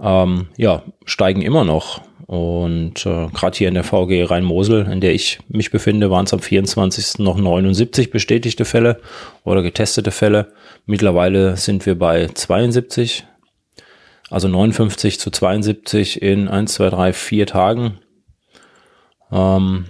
ähm, 0.00 0.48
ja, 0.56 0.82
steigen 1.04 1.42
immer 1.42 1.64
noch. 1.64 2.02
Und 2.30 3.06
äh, 3.06 3.26
gerade 3.26 3.58
hier 3.58 3.66
in 3.66 3.74
der 3.74 3.82
VG 3.82 4.22
Rhein-Mosel, 4.22 4.86
in 4.86 5.00
der 5.00 5.12
ich 5.12 5.40
mich 5.48 5.72
befinde, 5.72 6.12
waren 6.12 6.26
es 6.26 6.32
am 6.32 6.38
24. 6.38 7.18
noch 7.18 7.36
79 7.36 8.12
bestätigte 8.12 8.64
Fälle 8.64 9.00
oder 9.42 9.62
getestete 9.62 10.12
Fälle. 10.12 10.52
Mittlerweile 10.86 11.56
sind 11.56 11.86
wir 11.86 11.98
bei 11.98 12.28
72, 12.28 13.26
also 14.30 14.46
59 14.46 15.18
zu 15.18 15.32
72 15.32 16.22
in 16.22 16.46
1, 16.46 16.72
2, 16.72 16.90
3, 16.90 17.12
4 17.14 17.46
Tagen. 17.46 17.98
Ähm, 19.32 19.86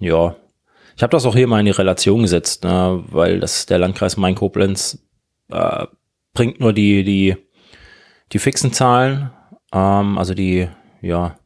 ja, 0.00 0.36
ich 0.96 1.02
habe 1.02 1.10
das 1.10 1.26
auch 1.26 1.34
hier 1.34 1.48
mal 1.48 1.60
in 1.60 1.66
die 1.66 1.72
Relation 1.72 2.22
gesetzt, 2.22 2.64
ne, 2.64 3.04
weil 3.08 3.40
das 3.40 3.66
der 3.66 3.76
Landkreis 3.76 4.16
Main-Koblenz 4.16 5.06
äh, 5.50 5.84
bringt 6.32 6.60
nur 6.60 6.72
die, 6.72 7.04
die, 7.04 7.36
die 8.32 8.38
fixen 8.38 8.72
Zahlen, 8.72 9.32
ähm, 9.74 10.16
also 10.16 10.32
die, 10.32 10.66
ja, 11.02 11.37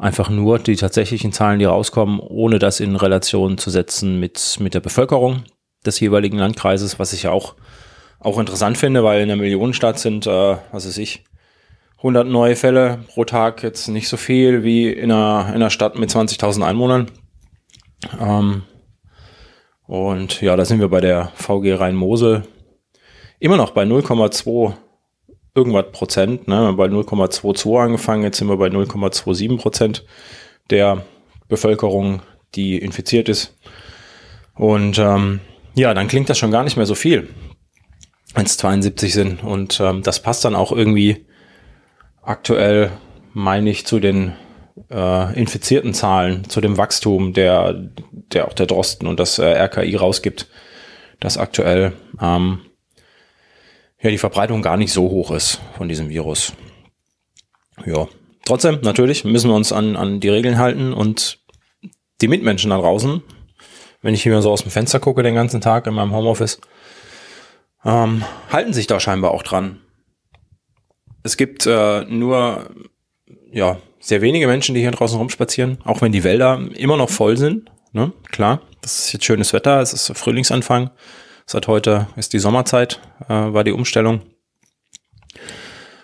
einfach 0.00 0.30
nur 0.30 0.58
die 0.58 0.76
tatsächlichen 0.76 1.32
Zahlen, 1.32 1.58
die 1.58 1.66
rauskommen, 1.66 2.20
ohne 2.20 2.58
das 2.58 2.80
in 2.80 2.96
Relation 2.96 3.58
zu 3.58 3.70
setzen 3.70 4.18
mit, 4.18 4.56
mit 4.58 4.74
der 4.74 4.80
Bevölkerung 4.80 5.44
des 5.84 6.00
jeweiligen 6.00 6.38
Landkreises, 6.38 6.98
was 6.98 7.12
ich 7.12 7.28
auch, 7.28 7.54
auch 8.18 8.38
interessant 8.38 8.78
finde, 8.78 9.04
weil 9.04 9.20
in 9.20 9.28
der 9.28 9.36
Millionenstadt 9.36 9.98
sind, 9.98 10.26
äh, 10.26 10.56
was 10.72 10.86
weiß 10.86 10.98
ich, 10.98 11.24
100 11.98 12.26
neue 12.26 12.56
Fälle 12.56 13.04
pro 13.08 13.24
Tag 13.26 13.62
jetzt 13.62 13.88
nicht 13.88 14.08
so 14.08 14.16
viel 14.16 14.62
wie 14.64 14.90
in 14.90 15.12
einer, 15.12 15.48
in 15.48 15.56
einer 15.56 15.70
Stadt 15.70 15.98
mit 15.98 16.08
20.000 16.08 16.64
Einwohnern. 16.64 17.10
Ähm, 18.18 18.62
und 19.86 20.40
ja, 20.40 20.56
da 20.56 20.64
sind 20.64 20.80
wir 20.80 20.88
bei 20.88 21.02
der 21.02 21.30
VG 21.34 21.74
Rhein-Mosel 21.74 22.44
immer 23.38 23.58
noch 23.58 23.72
bei 23.72 23.82
0,2 23.82 24.72
irgendwas 25.54 25.86
Prozent, 25.92 26.48
ne, 26.48 26.72
bei 26.76 26.86
0,22 26.86 27.82
angefangen, 27.82 28.22
jetzt 28.22 28.38
sind 28.38 28.48
wir 28.48 28.56
bei 28.56 28.68
0,27 28.68 29.58
Prozent 29.58 30.04
der 30.70 31.04
Bevölkerung, 31.48 32.22
die 32.54 32.78
infiziert 32.78 33.28
ist. 33.28 33.56
Und 34.54 34.98
ähm, 34.98 35.40
ja, 35.74 35.94
dann 35.94 36.08
klingt 36.08 36.28
das 36.28 36.38
schon 36.38 36.50
gar 36.50 36.64
nicht 36.64 36.76
mehr 36.76 36.86
so 36.86 36.94
viel, 36.94 37.28
wenn 38.34 38.46
es 38.46 38.56
72 38.58 39.12
sind. 39.12 39.42
Und 39.42 39.80
ähm, 39.80 40.02
das 40.02 40.22
passt 40.22 40.44
dann 40.44 40.54
auch 40.54 40.72
irgendwie 40.72 41.26
aktuell, 42.22 42.90
meine 43.32 43.70
ich, 43.70 43.86
zu 43.86 43.98
den 43.98 44.32
äh, 44.90 45.38
infizierten 45.38 45.94
Zahlen, 45.94 46.48
zu 46.48 46.60
dem 46.60 46.76
Wachstum, 46.76 47.32
der, 47.32 47.90
der 48.32 48.48
auch 48.48 48.52
der 48.52 48.66
Drosten 48.66 49.06
und 49.06 49.20
das 49.20 49.38
äh, 49.38 49.44
RKI 49.44 49.96
rausgibt, 49.96 50.48
das 51.18 51.38
aktuell 51.38 51.92
ähm, 52.20 52.60
ja 54.00 54.10
die 54.10 54.18
Verbreitung 54.18 54.62
gar 54.62 54.76
nicht 54.76 54.92
so 54.92 55.02
hoch 55.10 55.30
ist 55.30 55.60
von 55.76 55.88
diesem 55.88 56.08
Virus. 56.08 56.52
Ja, 57.84 58.08
trotzdem, 58.44 58.80
natürlich 58.82 59.24
müssen 59.24 59.50
wir 59.50 59.54
uns 59.54 59.72
an, 59.72 59.96
an 59.96 60.20
die 60.20 60.28
Regeln 60.28 60.58
halten 60.58 60.92
und 60.92 61.38
die 62.20 62.28
Mitmenschen 62.28 62.70
da 62.70 62.78
draußen, 62.78 63.22
wenn 64.02 64.14
ich 64.14 64.22
hier 64.22 64.40
so 64.42 64.50
aus 64.50 64.62
dem 64.62 64.70
Fenster 64.70 65.00
gucke 65.00 65.22
den 65.22 65.34
ganzen 65.34 65.60
Tag 65.60 65.86
in 65.86 65.94
meinem 65.94 66.12
Homeoffice, 66.12 66.60
ähm, 67.84 68.24
halten 68.50 68.72
sich 68.72 68.86
da 68.86 69.00
scheinbar 69.00 69.32
auch 69.32 69.42
dran. 69.42 69.80
Es 71.22 71.36
gibt 71.36 71.66
äh, 71.66 72.04
nur 72.04 72.70
ja 73.52 73.78
sehr 73.98 74.22
wenige 74.22 74.46
Menschen, 74.46 74.74
die 74.74 74.80
hier 74.80 74.90
draußen 74.90 75.18
rumspazieren, 75.18 75.78
auch 75.84 76.00
wenn 76.00 76.12
die 76.12 76.24
Wälder 76.24 76.60
immer 76.74 76.96
noch 76.96 77.10
voll 77.10 77.36
sind. 77.36 77.70
Ne? 77.92 78.12
Klar, 78.30 78.62
das 78.80 79.06
ist 79.06 79.12
jetzt 79.12 79.24
schönes 79.24 79.52
Wetter, 79.52 79.80
es 79.80 79.92
ist 79.92 80.16
Frühlingsanfang. 80.16 80.90
Seit 81.52 81.66
heute 81.66 82.06
ist 82.14 82.32
die 82.32 82.38
Sommerzeit, 82.38 83.00
äh, 83.24 83.32
war 83.32 83.64
die 83.64 83.72
Umstellung. 83.72 84.20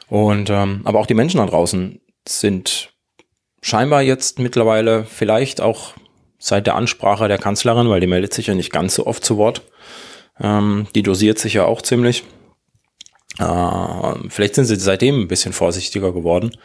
Und 0.08 0.50
ähm, 0.50 0.80
aber 0.82 0.98
auch 0.98 1.06
die 1.06 1.14
Menschen 1.14 1.38
da 1.38 1.46
draußen 1.46 2.00
sind 2.26 2.92
scheinbar 3.62 4.02
jetzt 4.02 4.40
mittlerweile 4.40 5.04
vielleicht 5.04 5.60
auch 5.60 5.92
seit 6.40 6.66
der 6.66 6.74
Ansprache 6.74 7.28
der 7.28 7.38
Kanzlerin, 7.38 7.88
weil 7.88 8.00
die 8.00 8.08
meldet 8.08 8.34
sich 8.34 8.48
ja 8.48 8.56
nicht 8.56 8.72
ganz 8.72 8.96
so 8.96 9.06
oft 9.06 9.24
zu 9.24 9.36
Wort. 9.36 9.62
Ähm, 10.40 10.88
die 10.96 11.04
dosiert 11.04 11.38
sich 11.38 11.54
ja 11.54 11.64
auch 11.64 11.80
ziemlich. 11.80 12.24
Äh, 13.38 14.28
vielleicht 14.28 14.56
sind 14.56 14.64
sie 14.64 14.74
seitdem 14.74 15.20
ein 15.20 15.28
bisschen 15.28 15.52
vorsichtiger 15.52 16.12
geworden. 16.12 16.56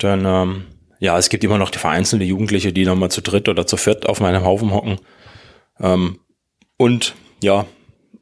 Denn 0.00 0.24
ähm, 0.24 0.64
ja, 0.98 1.18
es 1.18 1.28
gibt 1.28 1.44
immer 1.44 1.58
noch 1.58 1.68
die 1.68 1.78
vereinzelte 1.78 2.24
Jugendliche, 2.24 2.72
die 2.72 2.86
nochmal 2.86 3.10
zu 3.10 3.20
dritt 3.20 3.50
oder 3.50 3.66
zu 3.66 3.76
viert 3.76 4.08
auf 4.08 4.20
meinem 4.20 4.46
Haufen 4.46 4.72
hocken. 4.72 4.96
Ähm, 5.78 6.20
und 6.78 7.14
ja, 7.42 7.66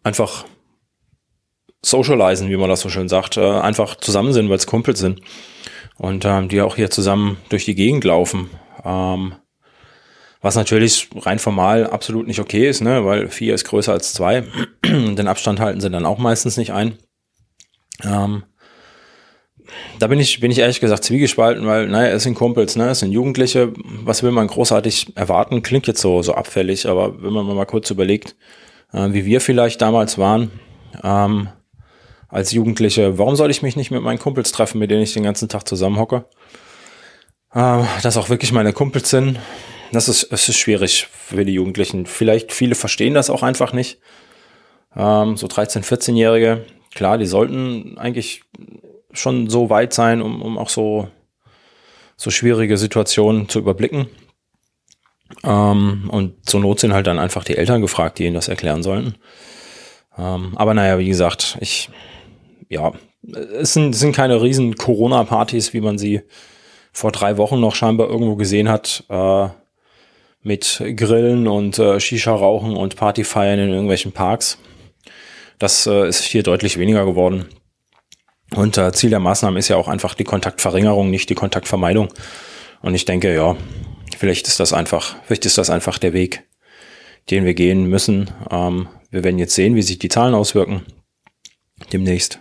einfach 0.02 0.45
socialisen, 1.83 2.50
wie 2.50 2.57
man 2.57 2.69
das 2.69 2.80
so 2.80 2.88
schön 2.88 3.09
sagt, 3.09 3.37
äh, 3.37 3.61
einfach 3.61 3.97
zusammen 3.97 4.33
sind, 4.33 4.49
weil 4.49 4.57
es 4.57 4.66
Kumpels 4.66 4.99
sind 4.99 5.21
und 5.97 6.25
ähm, 6.25 6.49
die 6.49 6.61
auch 6.61 6.76
hier 6.76 6.90
zusammen 6.90 7.38
durch 7.49 7.64
die 7.64 7.75
Gegend 7.75 8.04
laufen. 8.04 8.50
Ähm, 8.85 9.35
was 10.42 10.57
natürlich 10.57 11.09
rein 11.16 11.38
formal 11.38 11.87
absolut 11.87 12.26
nicht 12.26 12.40
okay 12.40 12.69
ist, 12.69 12.80
ne, 12.80 13.04
weil 13.04 13.28
vier 13.28 13.54
ist 13.54 13.64
größer 13.64 13.92
als 13.92 14.14
zwei. 14.14 14.45
Den 14.85 15.28
Abstand 15.28 15.61
halten 15.61 15.80
sie 15.80 15.90
dann 15.90 16.07
auch 16.07 16.19
meistens 16.19 16.57
nicht 16.57 16.73
ein. 16.73 16.97
Ähm, 18.02 18.45
da 19.99 20.07
bin 20.07 20.19
ich, 20.19 20.40
bin 20.40 20.50
ich 20.50 20.59
ehrlich 20.59 20.80
gesagt 20.80 21.04
zwiegespalten, 21.04 21.66
weil, 21.66 21.87
naja, 21.88 22.12
es 22.12 22.23
sind 22.23 22.35
Kumpels, 22.35 22.76
ne, 22.76 22.88
es 22.88 23.00
sind 23.00 23.12
Jugendliche. 23.12 23.73
Was 24.02 24.23
will 24.23 24.33
man 24.33 24.47
großartig 24.47 25.16
erwarten? 25.16 25.62
Klingt 25.62 25.87
jetzt 25.87 26.00
so, 26.00 26.23
so 26.23 26.35
abfällig, 26.35 26.88
aber 26.88 27.23
wenn 27.23 27.33
man 27.33 27.47
mal 27.47 27.66
kurz 27.66 27.90
überlegt, 27.90 28.35
äh, 28.92 29.12
wie 29.12 29.25
wir 29.25 29.40
vielleicht 29.40 29.80
damals 29.80 30.18
waren, 30.18 30.50
ähm, 31.02 31.49
als 32.28 32.52
Jugendliche, 32.52 33.18
warum 33.18 33.37
soll 33.37 33.50
ich 33.50 33.62
mich 33.62 33.76
nicht 33.76 33.90
mit 33.90 34.02
meinen 34.02 34.18
Kumpels 34.18 34.52
treffen, 34.52 34.78
mit 34.78 34.90
denen 34.90 35.02
ich 35.02 35.12
den 35.12 35.25
ganzen 35.25 35.49
Tag 35.49 35.66
zusammenhocke? 35.66 36.25
Äh, 37.52 37.82
dass 38.02 38.16
auch 38.16 38.28
wirklich 38.28 38.52
meine 38.52 38.73
Kumpels 38.73 39.11
sind, 39.11 39.38
das 39.92 40.09
ist, 40.09 40.25
es 40.30 40.49
ist 40.49 40.56
schwierig 40.56 41.09
für 41.11 41.44
die 41.44 41.54
Jugendlichen. 41.54 42.06
Vielleicht 42.06 42.52
viele 42.52 42.75
verstehen 42.75 43.14
das 43.14 43.30
auch 43.30 43.42
einfach 43.42 43.73
nicht. 43.73 43.99
Ähm, 44.97 45.37
so 45.37 45.47
13-, 45.47 45.85
14-Jährige, 45.85 46.64
klar, 46.94 47.18
die 47.18 47.26
sollten 47.26 47.99
eigentlich 47.99 48.42
schon 49.12 49.50
so 49.50 49.70
weit 49.70 49.92
sein, 49.92 50.23
um, 50.23 50.42
um 50.42 50.59
auch 50.59 50.68
so, 50.68 51.09
so 52.16 52.30
schwierige 52.30 52.76
Situationen 52.76 53.49
zu 53.49 53.59
überblicken. 53.59 54.09
Ähm, 55.44 56.08
und 56.10 56.49
zur 56.49 56.60
Not 56.60 56.80
sind 56.80 56.92
halt 56.92 57.06
dann 57.06 57.18
einfach 57.18 57.44
die 57.44 57.56
Eltern 57.56 57.80
gefragt, 57.80 58.18
die 58.18 58.26
ihnen 58.26 58.34
das 58.34 58.49
erklären 58.49 58.82
sollten. 58.82 59.14
Ähm, 60.18 60.52
aber 60.56 60.75
naja, 60.75 60.99
wie 60.99 61.08
gesagt, 61.08 61.56
ich, 61.60 61.90
ja, 62.68 62.92
es 63.58 63.75
sind, 63.75 63.94
es 63.94 64.00
sind 64.00 64.14
keine 64.14 64.42
riesen 64.42 64.75
Corona-Partys, 64.76 65.72
wie 65.72 65.80
man 65.80 65.99
sie 65.99 66.22
vor 66.92 67.12
drei 67.12 67.37
Wochen 67.37 67.60
noch 67.60 67.75
scheinbar 67.75 68.08
irgendwo 68.08 68.37
gesehen 68.37 68.68
hat, 68.68 69.04
äh, 69.08 69.49
mit 70.42 70.82
Grillen 70.96 71.46
und 71.46 71.78
äh, 71.78 72.00
Shisha-Rauchen 72.00 72.76
und 72.76 72.96
Partyfeiern 72.96 73.58
in 73.58 73.70
irgendwelchen 73.70 74.12
Parks. 74.12 74.58
Das 75.58 75.87
äh, 75.87 76.08
ist 76.08 76.25
hier 76.25 76.42
deutlich 76.42 76.78
weniger 76.78 77.04
geworden. 77.04 77.46
Und 78.54 78.78
äh, 78.78 78.92
Ziel 78.92 79.10
der 79.10 79.20
Maßnahmen 79.20 79.58
ist 79.58 79.68
ja 79.68 79.76
auch 79.76 79.87
einfach 79.87 80.14
die 80.14 80.25
Kontaktverringerung, 80.25 81.10
nicht 81.10 81.28
die 81.30 81.34
Kontaktvermeidung. 81.34 82.08
Und 82.82 82.94
ich 82.94 83.04
denke, 83.04 83.34
ja, 83.34 83.56
Vielleicht 84.20 84.48
ist 84.48 84.60
das 84.60 84.74
einfach, 84.74 85.16
vielleicht 85.24 85.46
ist 85.46 85.56
das 85.56 85.70
einfach 85.70 85.96
der 85.96 86.12
Weg, 86.12 86.46
den 87.30 87.46
wir 87.46 87.54
gehen 87.54 87.86
müssen. 87.86 88.30
Ähm, 88.50 88.86
wir 89.10 89.24
werden 89.24 89.38
jetzt 89.38 89.54
sehen, 89.54 89.76
wie 89.76 89.82
sich 89.82 89.98
die 89.98 90.10
Zahlen 90.10 90.34
auswirken 90.34 90.82
demnächst. 91.90 92.38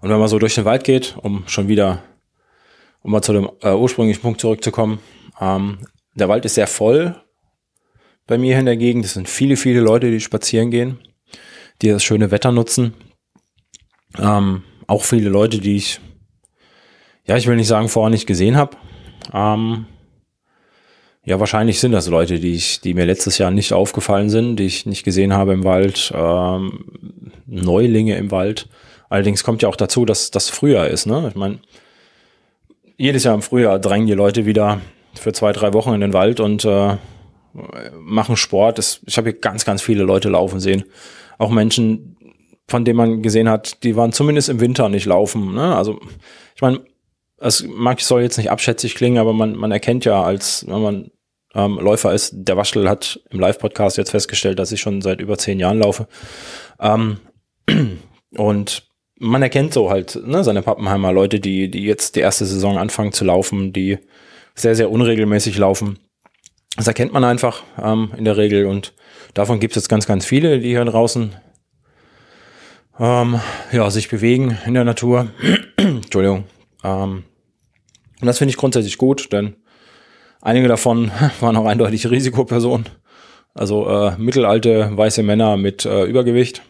Und 0.00 0.10
wenn 0.10 0.18
man 0.18 0.26
so 0.26 0.40
durch 0.40 0.56
den 0.56 0.64
Wald 0.64 0.82
geht, 0.82 1.16
um 1.22 1.44
schon 1.46 1.68
wieder, 1.68 2.02
um 3.02 3.12
mal 3.12 3.22
zu 3.22 3.32
dem 3.32 3.48
äh, 3.62 3.70
ursprünglichen 3.70 4.20
Punkt 4.20 4.40
zurückzukommen, 4.40 4.98
ähm, 5.40 5.78
der 6.16 6.28
Wald 6.28 6.44
ist 6.44 6.56
sehr 6.56 6.66
voll 6.66 7.14
bei 8.26 8.36
mir 8.36 8.58
in 8.58 8.66
der 8.66 8.76
Gegend. 8.76 9.04
Es 9.04 9.14
sind 9.14 9.28
viele, 9.28 9.56
viele 9.56 9.82
Leute, 9.82 10.10
die 10.10 10.18
spazieren 10.18 10.72
gehen, 10.72 10.98
die 11.82 11.90
das 11.90 12.02
schöne 12.02 12.32
Wetter 12.32 12.50
nutzen. 12.50 12.94
Ähm, 14.18 14.64
auch 14.88 15.04
viele 15.04 15.28
Leute, 15.28 15.60
die 15.60 15.76
ich, 15.76 16.00
ja, 17.28 17.36
ich 17.36 17.46
will 17.46 17.54
nicht 17.54 17.68
sagen, 17.68 17.88
vorher 17.88 18.10
nicht 18.10 18.26
gesehen 18.26 18.56
habe. 18.56 18.76
Ähm, 19.32 19.86
ja, 21.26 21.40
wahrscheinlich 21.40 21.80
sind 21.80 21.90
das 21.90 22.06
Leute, 22.06 22.38
die 22.38 22.54
ich, 22.54 22.80
die 22.80 22.94
mir 22.94 23.04
letztes 23.04 23.36
Jahr 23.38 23.50
nicht 23.50 23.72
aufgefallen 23.72 24.30
sind, 24.30 24.56
die 24.56 24.64
ich 24.66 24.86
nicht 24.86 25.02
gesehen 25.02 25.32
habe 25.32 25.52
im 25.54 25.64
Wald, 25.64 26.12
ähm, 26.14 26.84
Neulinge 27.46 28.16
im 28.16 28.30
Wald. 28.30 28.68
Allerdings 29.08 29.42
kommt 29.42 29.60
ja 29.60 29.68
auch 29.68 29.74
dazu, 29.74 30.04
dass 30.04 30.30
das 30.30 30.48
Frühjahr 30.48 30.86
ist. 30.86 31.06
Ne? 31.06 31.26
Ich 31.28 31.34
meine, 31.34 31.58
jedes 32.96 33.24
Jahr 33.24 33.34
im 33.34 33.42
Frühjahr 33.42 33.80
drängen 33.80 34.06
die 34.06 34.14
Leute 34.14 34.46
wieder 34.46 34.80
für 35.14 35.32
zwei, 35.32 35.52
drei 35.52 35.72
Wochen 35.72 35.94
in 35.94 36.00
den 36.00 36.12
Wald 36.12 36.38
und 36.38 36.64
äh, 36.64 36.96
machen 37.98 38.36
Sport. 38.36 38.78
Das, 38.78 39.00
ich 39.04 39.18
habe 39.18 39.30
hier 39.30 39.40
ganz, 39.40 39.64
ganz 39.64 39.82
viele 39.82 40.04
Leute 40.04 40.28
laufen 40.28 40.60
sehen. 40.60 40.84
Auch 41.38 41.50
Menschen, 41.50 42.16
von 42.68 42.84
denen 42.84 42.98
man 42.98 43.22
gesehen 43.22 43.48
hat, 43.48 43.82
die 43.82 43.96
waren 43.96 44.12
zumindest 44.12 44.48
im 44.48 44.60
Winter 44.60 44.88
nicht 44.88 45.06
laufen. 45.06 45.54
Ne? 45.54 45.74
Also 45.74 45.98
ich 46.54 46.62
meine, 46.62 46.82
es 47.38 47.66
mag 47.66 48.00
soll 48.00 48.22
jetzt 48.22 48.38
nicht 48.38 48.50
abschätzig 48.52 48.94
klingen, 48.94 49.18
aber 49.18 49.32
man, 49.32 49.56
man 49.56 49.72
erkennt 49.72 50.04
ja, 50.04 50.22
als 50.22 50.64
wenn 50.68 50.80
man 50.80 51.10
ähm, 51.56 51.78
Läufer 51.80 52.12
ist, 52.12 52.34
der 52.36 52.56
Waschel 52.58 52.88
hat 52.88 53.18
im 53.30 53.40
Live-Podcast 53.40 53.96
jetzt 53.96 54.10
festgestellt, 54.10 54.58
dass 54.58 54.72
ich 54.72 54.80
schon 54.80 55.00
seit 55.00 55.20
über 55.20 55.38
zehn 55.38 55.58
Jahren 55.58 55.78
laufe. 55.78 56.06
Ähm, 56.78 57.18
und 58.36 58.88
man 59.18 59.42
erkennt 59.42 59.72
so 59.72 59.90
halt 59.90 60.20
ne, 60.22 60.44
seine 60.44 60.60
Pappenheimer 60.60 61.12
Leute, 61.12 61.40
die, 61.40 61.70
die 61.70 61.84
jetzt 61.84 62.14
die 62.14 62.20
erste 62.20 62.44
Saison 62.44 62.76
anfangen 62.76 63.12
zu 63.12 63.24
laufen, 63.24 63.72
die 63.72 63.98
sehr, 64.54 64.74
sehr 64.74 64.90
unregelmäßig 64.90 65.56
laufen. 65.56 65.98
Das 66.76 66.86
erkennt 66.86 67.14
man 67.14 67.24
einfach 67.24 67.62
ähm, 67.82 68.10
in 68.18 68.26
der 68.26 68.36
Regel 68.36 68.66
und 68.66 68.92
davon 69.32 69.58
gibt 69.58 69.72
es 69.72 69.82
jetzt 69.82 69.88
ganz, 69.88 70.06
ganz 70.06 70.26
viele, 70.26 70.60
die 70.60 70.68
hier 70.68 70.84
draußen 70.84 71.34
ähm, 72.98 73.40
ja, 73.72 73.90
sich 73.90 74.10
bewegen 74.10 74.58
in 74.66 74.74
der 74.74 74.84
Natur. 74.84 75.28
Entschuldigung. 75.78 76.44
Ähm, 76.84 77.24
und 78.20 78.26
das 78.26 78.36
finde 78.36 78.50
ich 78.50 78.58
grundsätzlich 78.58 78.98
gut, 78.98 79.32
denn 79.32 79.56
einige 80.46 80.68
davon 80.68 81.10
waren 81.40 81.56
auch 81.56 81.66
eindeutig 81.66 82.10
Risikopersonen. 82.10 82.86
Also 83.54 83.88
äh, 83.88 84.12
mittelalte 84.18 84.90
weiße 84.96 85.22
Männer 85.22 85.56
mit 85.56 85.84
äh, 85.84 86.04
Übergewicht. 86.04 86.62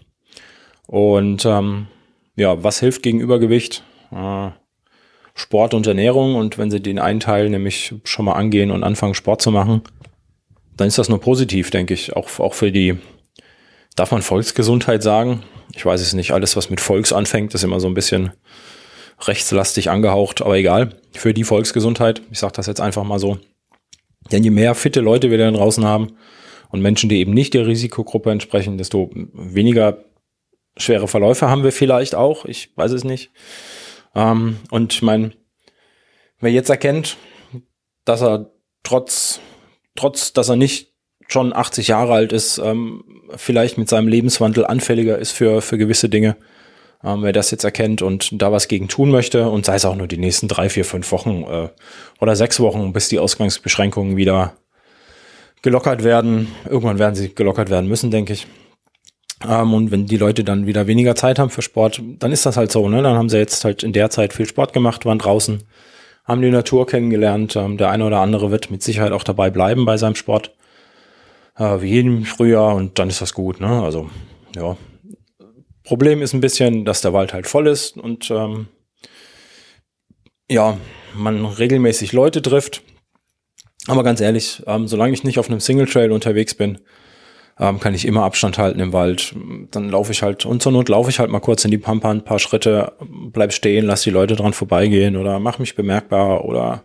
Und 0.87 1.45
ähm, 1.45 1.89
ja, 2.37 2.63
was 2.63 2.81
hilft 2.81 3.03
gegen 3.03 3.21
Übergewicht? 3.21 3.83
Äh, 4.13 4.51
Sport 5.35 5.75
und 5.75 5.87
Ernährung. 5.87 6.37
Und 6.37 6.59
wenn 6.59 6.71
sie 6.71 6.81
den 6.81 6.99
einen 6.99 7.21
Teil 7.21 7.51
nämlich 7.51 7.95
schon 8.05 8.25
mal 8.25 8.35
angehen 8.35 8.71
und 8.71 8.85
anfangen, 8.85 9.15
Sport 9.15 9.43
zu 9.43 9.51
machen, 9.51 9.83
dann 10.77 10.89
ist 10.89 10.99
das 10.99 11.09
nur 11.09 11.21
positiv, 11.21 11.71
denke 11.71 11.95
ich. 11.95 12.15
Auch, 12.15 12.39
auch 12.39 12.55
für 12.55 12.71
die, 12.71 12.99
darf 13.97 14.13
man 14.13 14.23
Volksgesundheit 14.23 15.03
sagen? 15.03 15.43
Ich 15.75 15.85
weiß 15.85 16.01
es 16.01 16.15
nicht. 16.15 16.31
Alles, 16.31 16.57
was 16.57 16.71
mit 16.71 16.81
Volks 16.81 17.13
anfängt, 17.13 17.53
ist 17.55 17.65
immer 17.65 17.81
so 17.81 17.89
ein 17.89 17.95
bisschen 17.95 18.33
rechtslastig 19.23 19.91
angehaucht, 19.91 20.41
aber 20.41 20.57
egal. 20.57 21.01
Für 21.13 21.35
die 21.35 21.45
Volksgesundheit, 21.45 22.23
ich 22.31 22.39
sage 22.39 22.53
das 22.55 22.67
jetzt 22.67 22.81
einfach 22.81 23.03
mal 23.03 23.19
so. 23.19 23.39
Denn 24.33 24.43
je 24.43 24.51
mehr 24.51 24.75
fitte 24.75 25.01
Leute 25.01 25.31
wir 25.31 25.39
da 25.39 25.51
draußen 25.51 25.85
haben 25.85 26.17
und 26.71 26.83
Menschen, 26.83 27.09
die 27.09 27.19
eben 27.19 27.33
nicht 27.33 27.55
der 27.55 27.67
Risikogruppe 27.67 28.31
entsprechen, 28.31 28.79
desto 28.79 29.11
weniger 29.13 30.05
schwere 30.77 31.09
Verläufe 31.09 31.49
haben 31.49 31.65
wir 31.65 31.73
vielleicht 31.73 32.15
auch. 32.15 32.45
Ich 32.45 32.77
weiß 32.77 32.93
es 32.93 33.05
nicht. 33.05 33.31
Ähm, 34.15 34.59
und 34.71 34.93
ich 34.93 35.03
meine, 35.03 35.33
wer 36.41 36.51
jetzt 36.51 36.71
erkennt, 36.71 37.17
dass 38.05 38.23
er 38.23 38.53
trotz, 38.83 39.41
trotz, 39.95 40.33
dass 40.33 40.49
er 40.49 40.57
nicht 40.57 40.93
schon 41.29 41.53
80 41.53 41.89
Jahre 41.89 42.15
alt 42.15 42.33
ist, 42.33 42.59
ähm, 42.59 43.05
vielleicht 43.37 43.79
mit 43.79 43.89
seinem 43.89 44.09
Lebenswandel 44.09 44.65
anfälliger 44.67 45.19
ist 45.19 45.33
für, 45.33 45.61
für 45.61 45.79
gewisse 45.79 46.09
Dinge, 46.09 46.37
ähm, 47.07 47.23
wer 47.23 47.33
das 47.33 47.53
jetzt 47.53 47.65
erkennt 47.65 48.03
und 48.03 48.43
da 48.43 48.51
was 48.51 48.67
gegen 48.67 48.89
tun 48.89 49.11
möchte 49.11 49.49
und 49.49 49.65
sei 49.65 49.77
es 49.77 49.85
auch 49.85 49.95
nur 49.95 50.09
die 50.09 50.19
nächsten 50.19 50.49
drei, 50.49 50.69
vier, 50.69 50.85
fünf 50.85 51.13
Wochen 51.13 51.45
äh, 51.45 51.69
oder 52.21 52.35
sechs 52.35 52.59
Wochen, 52.59 52.93
bis 52.93 53.09
die 53.09 53.21
Ausgangsbeschränkungen 53.21 54.17
wieder 54.17 54.55
gelockert 55.63 56.03
werden. 56.03 56.49
Irgendwann 56.65 56.99
werden 56.99 57.15
sie 57.15 57.33
gelockert 57.33 57.71
werden 57.71 57.89
müssen, 57.89 58.11
denke 58.11 58.33
ich. 58.33 58.49
Ähm, 59.49 59.73
und 59.73 59.93
wenn 59.93 60.07
die 60.07 60.17
Leute 60.17 60.43
dann 60.43 60.67
wieder 60.67 60.89
weniger 60.89 61.15
Zeit 61.15 61.39
haben 61.39 61.51
für 61.51 61.63
Sport, 61.63 62.03
dann 62.19 62.33
ist 62.33 62.45
das 62.45 62.57
halt 62.57 62.73
so. 62.73 62.89
Ne? 62.89 63.03
Dann 63.03 63.17
haben 63.17 63.29
sie 63.29 63.39
jetzt 63.39 63.65
halt 63.65 63.85
in 63.85 63.93
der 63.93 64.11
Zeit 64.11 64.33
viel 64.33 64.47
Sport 64.47 64.73
gemacht, 64.73 65.07
waren 65.07 65.19
draußen, 65.19 65.63
haben 66.25 66.43
die 66.43 66.51
Natur 66.51 66.89
kennengelernt. 66.89 67.55
Ähm, 67.55 67.77
der 67.77 67.91
eine 67.91 68.05
oder 68.05 68.19
andere 68.19 68.51
wird 68.51 68.71
mit 68.73 68.83
Sicherheit 68.83 69.13
auch 69.13 69.25
dabei 69.25 69.51
bleiben 69.51 69.85
bei 69.85 69.97
seinem 69.97 70.17
Sport, 70.17 70.53
äh, 71.57 71.81
wie 71.81 71.89
jedem 71.89 72.25
Frühjahr. 72.25 72.75
Und 72.75 72.99
dann 72.99 73.09
ist 73.09 73.21
das 73.21 73.33
gut. 73.33 73.61
Ne? 73.61 73.69
Also 73.69 74.11
ja. 74.57 74.77
Problem 75.87 76.21
ist 76.21 76.35
ein 76.35 76.41
bisschen, 76.41 76.85
dass 76.85 77.01
der 77.01 77.13
Wald 77.13 77.33
halt 77.33 77.47
voll 77.47 77.69
ist 77.69 77.97
und 77.97 78.29
ähm, 78.31 78.67
ja, 80.51 80.77
man 81.15 81.47
regelmäßig 81.47 82.13
Leute 82.13 82.43
trifft. 82.43 82.83
Aber 83.87 84.03
ganz 84.03 84.21
ehrlich, 84.21 84.65
ähm, 84.67 84.89
solange 84.89 85.15
ich 85.15 85.23
nicht 85.23 85.39
auf 85.39 85.49
einem 85.49 85.61
Single 85.61 85.87
Trail 85.87 86.11
unterwegs 86.11 86.55
bin, 86.55 86.79
ähm, 87.59 87.79
kann 87.79 87.95
ich 87.95 88.05
immer 88.05 88.25
Abstand 88.25 88.59
halten 88.59 88.81
im 88.81 88.93
Wald. 88.93 89.37
Dann 89.71 89.89
laufe 89.89 90.11
ich 90.11 90.23
halt, 90.23 90.45
und 90.45 90.61
zur 90.61 90.73
Not 90.73 90.89
laufe 90.89 91.09
ich 91.09 91.21
halt 91.21 91.31
mal 91.31 91.41
kurz 91.41 91.65
in 91.65 91.71
die 91.71 91.79
Pampa 91.79 92.11
ein 92.11 92.25
paar 92.25 92.41
Schritte, 92.41 92.93
bleib 93.01 93.53
stehen, 93.53 93.87
lass 93.87 94.03
die 94.03 94.11
Leute 94.11 94.35
dran 94.35 94.53
vorbeigehen 94.55 95.17
oder 95.17 95.39
mach 95.39 95.61
mich 95.61 95.77
bemerkbar 95.77 96.45
oder 96.45 96.83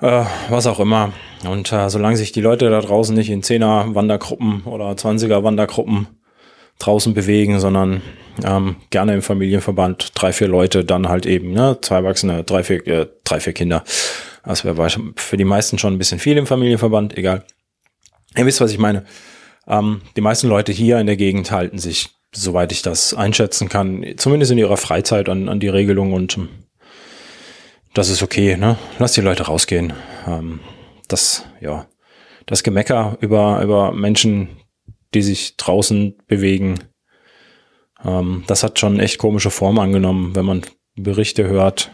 äh, 0.00 0.24
was 0.48 0.66
auch 0.66 0.80
immer. 0.80 1.12
Und 1.46 1.70
äh, 1.70 1.90
solange 1.90 2.16
sich 2.16 2.32
die 2.32 2.40
Leute 2.40 2.70
da 2.70 2.80
draußen 2.80 3.14
nicht 3.14 3.28
in 3.28 3.42
10er 3.42 3.94
Wandergruppen 3.94 4.62
oder 4.64 4.90
20er 4.92 5.44
Wandergruppen 5.44 6.08
draußen 6.78 7.14
bewegen, 7.14 7.60
sondern 7.60 8.02
ähm, 8.44 8.76
gerne 8.90 9.14
im 9.14 9.22
Familienverband 9.22 10.12
drei, 10.14 10.32
vier 10.32 10.48
Leute, 10.48 10.84
dann 10.84 11.08
halt 11.08 11.26
eben, 11.26 11.52
ne, 11.52 11.78
zwei 11.80 11.96
Erwachsene, 11.96 12.44
drei, 12.44 12.64
vier, 12.64 12.86
äh, 12.86 13.06
drei, 13.24 13.40
vier 13.40 13.52
Kinder. 13.52 13.84
Das 14.44 14.64
wäre 14.64 14.88
für 15.16 15.36
die 15.36 15.44
meisten 15.44 15.78
schon 15.78 15.94
ein 15.94 15.98
bisschen 15.98 16.18
viel 16.18 16.36
im 16.36 16.46
Familienverband, 16.46 17.16
egal. 17.16 17.44
Ihr 18.36 18.46
wisst, 18.46 18.60
was 18.60 18.72
ich 18.72 18.78
meine. 18.78 19.04
Ähm, 19.66 20.02
die 20.16 20.20
meisten 20.20 20.48
Leute 20.48 20.72
hier 20.72 20.98
in 20.98 21.06
der 21.06 21.16
Gegend 21.16 21.50
halten 21.50 21.78
sich, 21.78 22.10
soweit 22.34 22.72
ich 22.72 22.82
das 22.82 23.14
einschätzen 23.14 23.68
kann, 23.68 24.04
zumindest 24.16 24.52
in 24.52 24.58
ihrer 24.58 24.76
Freizeit 24.76 25.28
an, 25.28 25.48
an 25.48 25.60
die 25.60 25.68
Regelung 25.68 26.12
und 26.12 26.36
ähm, 26.36 26.48
das 27.94 28.08
ist 28.08 28.24
okay, 28.24 28.56
ne? 28.56 28.76
Lass 28.98 29.12
die 29.12 29.20
Leute 29.20 29.44
rausgehen. 29.44 29.92
Ähm, 30.26 30.58
das, 31.06 31.44
ja, 31.60 31.86
das 32.44 32.64
Gemecker 32.64 33.16
über, 33.20 33.62
über 33.62 33.92
Menschen, 33.92 34.48
die 35.14 35.22
sich 35.22 35.56
draußen 35.56 36.16
bewegen, 36.26 36.80
ähm, 38.04 38.44
das 38.46 38.62
hat 38.62 38.78
schon 38.78 39.00
echt 39.00 39.18
komische 39.18 39.50
Form 39.50 39.78
angenommen, 39.78 40.34
wenn 40.36 40.44
man 40.44 40.62
Berichte 40.96 41.46
hört. 41.46 41.90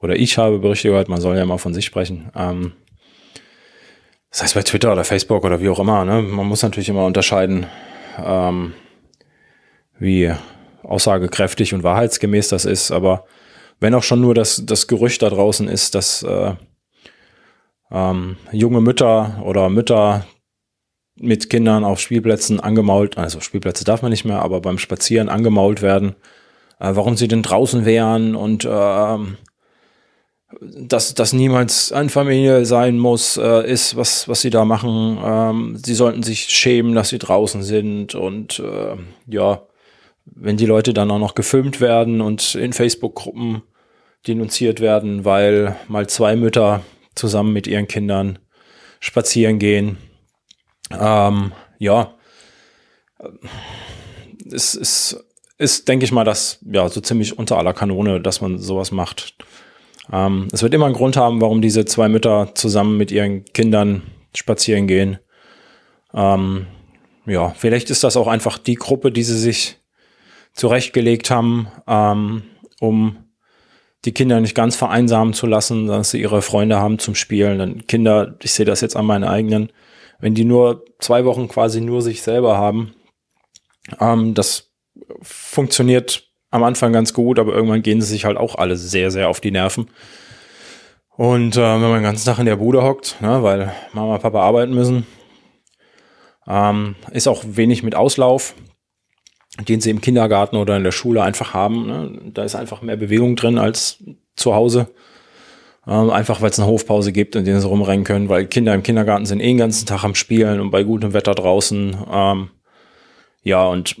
Oder 0.00 0.16
ich 0.16 0.38
habe 0.38 0.58
Berichte 0.58 0.88
gehört, 0.88 1.08
man 1.08 1.20
soll 1.20 1.36
ja 1.36 1.44
mal 1.44 1.58
von 1.58 1.74
sich 1.74 1.84
sprechen. 1.84 2.30
Ähm, 2.34 2.72
das 4.30 4.42
heißt 4.42 4.54
bei 4.54 4.62
Twitter 4.62 4.92
oder 4.92 5.04
Facebook 5.04 5.44
oder 5.44 5.60
wie 5.60 5.68
auch 5.68 5.80
immer, 5.80 6.04
ne? 6.04 6.22
man 6.22 6.46
muss 6.46 6.62
natürlich 6.62 6.88
immer 6.88 7.06
unterscheiden, 7.06 7.66
ähm, 8.22 8.74
wie 9.98 10.32
aussagekräftig 10.82 11.74
und 11.74 11.82
wahrheitsgemäß 11.82 12.48
das 12.48 12.64
ist, 12.64 12.90
aber 12.90 13.24
wenn 13.80 13.94
auch 13.94 14.02
schon 14.02 14.20
nur 14.20 14.34
das, 14.34 14.64
das 14.66 14.86
Gerücht 14.86 15.22
da 15.22 15.30
draußen 15.30 15.68
ist, 15.68 15.94
dass 15.94 16.22
äh, 16.22 16.54
ähm, 17.90 18.36
junge 18.52 18.80
Mütter 18.80 19.42
oder 19.44 19.68
Mütter 19.70 20.26
mit 21.20 21.50
Kindern 21.50 21.84
auf 21.84 22.00
Spielplätzen 22.00 22.60
angemault, 22.60 23.18
also 23.18 23.40
Spielplätze 23.40 23.84
darf 23.84 24.02
man 24.02 24.10
nicht 24.10 24.24
mehr, 24.24 24.42
aber 24.42 24.60
beim 24.60 24.78
Spazieren 24.78 25.28
angemault 25.28 25.82
werden, 25.82 26.14
äh, 26.80 26.90
warum 26.94 27.16
sie 27.16 27.28
denn 27.28 27.42
draußen 27.42 27.84
wären 27.84 28.34
und 28.34 28.64
äh, 28.64 29.18
dass 30.60 31.14
das 31.14 31.32
niemals 31.32 31.92
eine 31.92 32.08
Familie 32.08 32.64
sein 32.64 32.98
muss, 32.98 33.36
äh, 33.36 33.70
ist, 33.70 33.96
was, 33.96 34.28
was 34.28 34.40
sie 34.40 34.50
da 34.50 34.64
machen. 34.64 35.18
Ähm, 35.22 35.76
sie 35.76 35.94
sollten 35.94 36.22
sich 36.22 36.48
schämen, 36.48 36.94
dass 36.94 37.10
sie 37.10 37.18
draußen 37.18 37.62
sind 37.62 38.14
und 38.14 38.58
äh, 38.60 38.96
ja, 39.26 39.62
wenn 40.24 40.56
die 40.56 40.66
Leute 40.66 40.94
dann 40.94 41.10
auch 41.10 41.18
noch 41.18 41.34
gefilmt 41.34 41.80
werden 41.80 42.20
und 42.20 42.54
in 42.54 42.72
Facebook-Gruppen 42.72 43.62
denunziert 44.26 44.80
werden, 44.80 45.24
weil 45.24 45.76
mal 45.86 46.06
zwei 46.08 46.36
Mütter 46.36 46.82
zusammen 47.14 47.52
mit 47.52 47.66
ihren 47.66 47.88
Kindern 47.88 48.38
spazieren 49.00 49.58
gehen. 49.58 49.96
Ähm, 50.90 51.52
ja, 51.78 52.14
es 54.50 54.74
ist, 54.74 55.24
ist, 55.58 55.88
denke 55.88 56.04
ich 56.04 56.12
mal, 56.12 56.24
das 56.24 56.58
ja 56.70 56.88
so 56.88 57.00
ziemlich 57.00 57.38
unter 57.38 57.58
aller 57.58 57.74
Kanone, 57.74 58.20
dass 58.20 58.40
man 58.40 58.58
sowas 58.58 58.92
macht. 58.92 59.34
Ähm, 60.12 60.48
es 60.52 60.62
wird 60.62 60.74
immer 60.74 60.86
einen 60.86 60.94
Grund 60.94 61.16
haben, 61.16 61.40
warum 61.40 61.60
diese 61.60 61.84
zwei 61.84 62.08
Mütter 62.08 62.52
zusammen 62.54 62.96
mit 62.96 63.10
ihren 63.10 63.44
Kindern 63.44 64.02
spazieren 64.34 64.86
gehen. 64.86 65.18
Ähm, 66.14 66.66
ja, 67.26 67.50
vielleicht 67.50 67.90
ist 67.90 68.04
das 68.04 68.16
auch 68.16 68.28
einfach 68.28 68.58
die 68.58 68.76
Gruppe, 68.76 69.12
die 69.12 69.22
sie 69.22 69.38
sich 69.38 69.78
zurechtgelegt 70.54 71.30
haben, 71.30 71.68
ähm, 71.86 72.42
um 72.80 73.24
die 74.04 74.12
Kinder 74.12 74.40
nicht 74.40 74.54
ganz 74.54 74.76
vereinsamen 74.76 75.34
zu 75.34 75.46
lassen, 75.46 75.86
dass 75.86 76.12
sie 76.12 76.20
ihre 76.20 76.40
Freunde 76.40 76.78
haben 76.78 76.98
zum 76.98 77.14
Spielen. 77.14 77.58
Dann 77.58 77.86
Kinder, 77.86 78.36
ich 78.42 78.52
sehe 78.52 78.64
das 78.64 78.80
jetzt 78.80 78.96
an 78.96 79.06
meinen 79.06 79.24
eigenen, 79.24 79.70
wenn 80.18 80.34
die 80.34 80.44
nur 80.44 80.84
zwei 80.98 81.24
Wochen 81.24 81.48
quasi 81.48 81.80
nur 81.80 82.02
sich 82.02 82.22
selber 82.22 82.56
haben, 82.58 82.94
ähm, 84.00 84.34
das 84.34 84.70
funktioniert 85.22 86.28
am 86.50 86.64
Anfang 86.64 86.92
ganz 86.92 87.12
gut, 87.12 87.38
aber 87.38 87.52
irgendwann 87.52 87.82
gehen 87.82 88.00
sie 88.00 88.08
sich 88.08 88.24
halt 88.24 88.36
auch 88.36 88.54
alle 88.56 88.76
sehr, 88.76 89.10
sehr 89.10 89.28
auf 89.28 89.40
die 89.40 89.50
Nerven. 89.50 89.90
Und 91.16 91.56
äh, 91.56 91.60
wenn 91.60 91.80
man 91.80 91.94
den 91.94 92.02
ganzen 92.04 92.26
Tag 92.26 92.38
in 92.38 92.46
der 92.46 92.56
Bude 92.56 92.82
hockt, 92.82 93.20
ne, 93.20 93.42
weil 93.42 93.72
Mama 93.92 94.14
und 94.14 94.22
Papa 94.22 94.40
arbeiten 94.40 94.72
müssen, 94.72 95.06
ähm, 96.46 96.96
ist 97.12 97.28
auch 97.28 97.44
wenig 97.44 97.82
mit 97.82 97.94
Auslauf, 97.94 98.54
den 99.68 99.80
sie 99.80 99.90
im 99.90 100.00
Kindergarten 100.00 100.56
oder 100.56 100.76
in 100.76 100.84
der 100.84 100.92
Schule 100.92 101.22
einfach 101.22 101.52
haben. 101.54 101.86
Ne? 101.86 102.30
Da 102.32 102.44
ist 102.44 102.54
einfach 102.54 102.82
mehr 102.82 102.96
Bewegung 102.96 103.36
drin 103.36 103.58
als 103.58 104.02
zu 104.36 104.54
Hause. 104.54 104.88
Ähm, 105.88 106.10
einfach 106.10 106.42
weil 106.42 106.50
es 106.50 106.58
eine 106.58 106.68
Hofpause 106.68 107.12
gibt 107.12 107.34
und 107.34 107.46
denen 107.46 107.60
sie 107.60 107.66
rumrennen 107.66 108.04
können, 108.04 108.28
weil 108.28 108.46
Kinder 108.46 108.74
im 108.74 108.82
Kindergarten 108.82 109.24
sind 109.24 109.40
eh 109.40 109.46
den 109.46 109.56
ganzen 109.56 109.86
Tag 109.86 110.04
am 110.04 110.14
Spielen 110.14 110.60
und 110.60 110.70
bei 110.70 110.82
gutem 110.82 111.14
Wetter 111.14 111.34
draußen. 111.34 111.96
Ähm, 112.12 112.50
ja, 113.42 113.66
und 113.66 113.96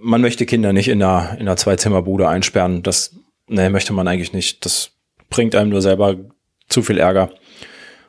man 0.00 0.22
möchte 0.22 0.46
Kinder 0.46 0.72
nicht 0.72 0.88
in 0.88 1.02
einer, 1.02 1.34
in 1.34 1.42
einer 1.42 1.56
Zwei-Zimmer-Bude 1.56 2.28
einsperren. 2.28 2.82
Das 2.82 3.14
nee, 3.46 3.68
möchte 3.68 3.92
man 3.92 4.08
eigentlich 4.08 4.32
nicht. 4.32 4.64
Das 4.64 4.92
bringt 5.28 5.54
einem 5.54 5.68
nur 5.68 5.82
selber 5.82 6.16
zu 6.68 6.82
viel 6.82 6.98
Ärger. 6.98 7.30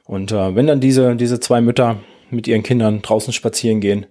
Und 0.06 0.32
äh, 0.32 0.56
wenn 0.56 0.68
dann 0.68 0.80
diese, 0.80 1.18
diese 1.18 1.42
zwei 1.42 1.60
Mütter 1.60 2.00
mit 2.30 2.48
ihren 2.48 2.64
Kindern 2.64 3.02
draußen 3.02 3.34
spazieren 3.34 3.82
gehen, 3.82 4.06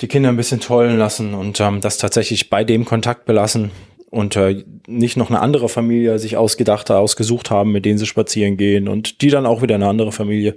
die 0.00 0.08
Kinder 0.08 0.30
ein 0.30 0.36
bisschen 0.36 0.60
tollen 0.60 0.98
lassen 0.98 1.34
und 1.34 1.60
ähm, 1.60 1.80
das 1.80 1.98
tatsächlich 1.98 2.50
bei 2.50 2.64
dem 2.64 2.84
Kontakt 2.84 3.26
belassen 3.26 3.70
und 4.10 4.36
äh, 4.36 4.64
nicht 4.86 5.16
noch 5.16 5.30
eine 5.30 5.40
andere 5.40 5.68
Familie 5.68 6.18
sich 6.18 6.36
ausgedacht, 6.36 6.90
ausgesucht 6.90 7.50
haben, 7.50 7.72
mit 7.72 7.84
denen 7.84 7.98
sie 7.98 8.06
spazieren 8.06 8.56
gehen 8.56 8.88
und 8.88 9.22
die 9.22 9.30
dann 9.30 9.46
auch 9.46 9.62
wieder 9.62 9.76
eine 9.76 9.88
andere 9.88 10.12
Familie, 10.12 10.56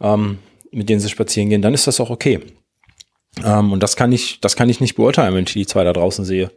ähm, 0.00 0.38
mit 0.70 0.88
denen 0.88 1.00
sie 1.00 1.08
spazieren 1.08 1.50
gehen, 1.50 1.62
dann 1.62 1.74
ist 1.74 1.86
das 1.86 2.00
auch 2.00 2.10
okay. 2.10 2.40
Ähm, 3.44 3.72
und 3.72 3.82
das 3.82 3.96
kann 3.96 4.12
ich, 4.12 4.40
das 4.40 4.56
kann 4.56 4.68
ich 4.68 4.80
nicht 4.80 4.94
beurteilen, 4.94 5.34
wenn 5.34 5.44
ich 5.44 5.52
die 5.52 5.66
zwei 5.66 5.84
da 5.84 5.92
draußen 5.92 6.24
sehe. 6.24 6.50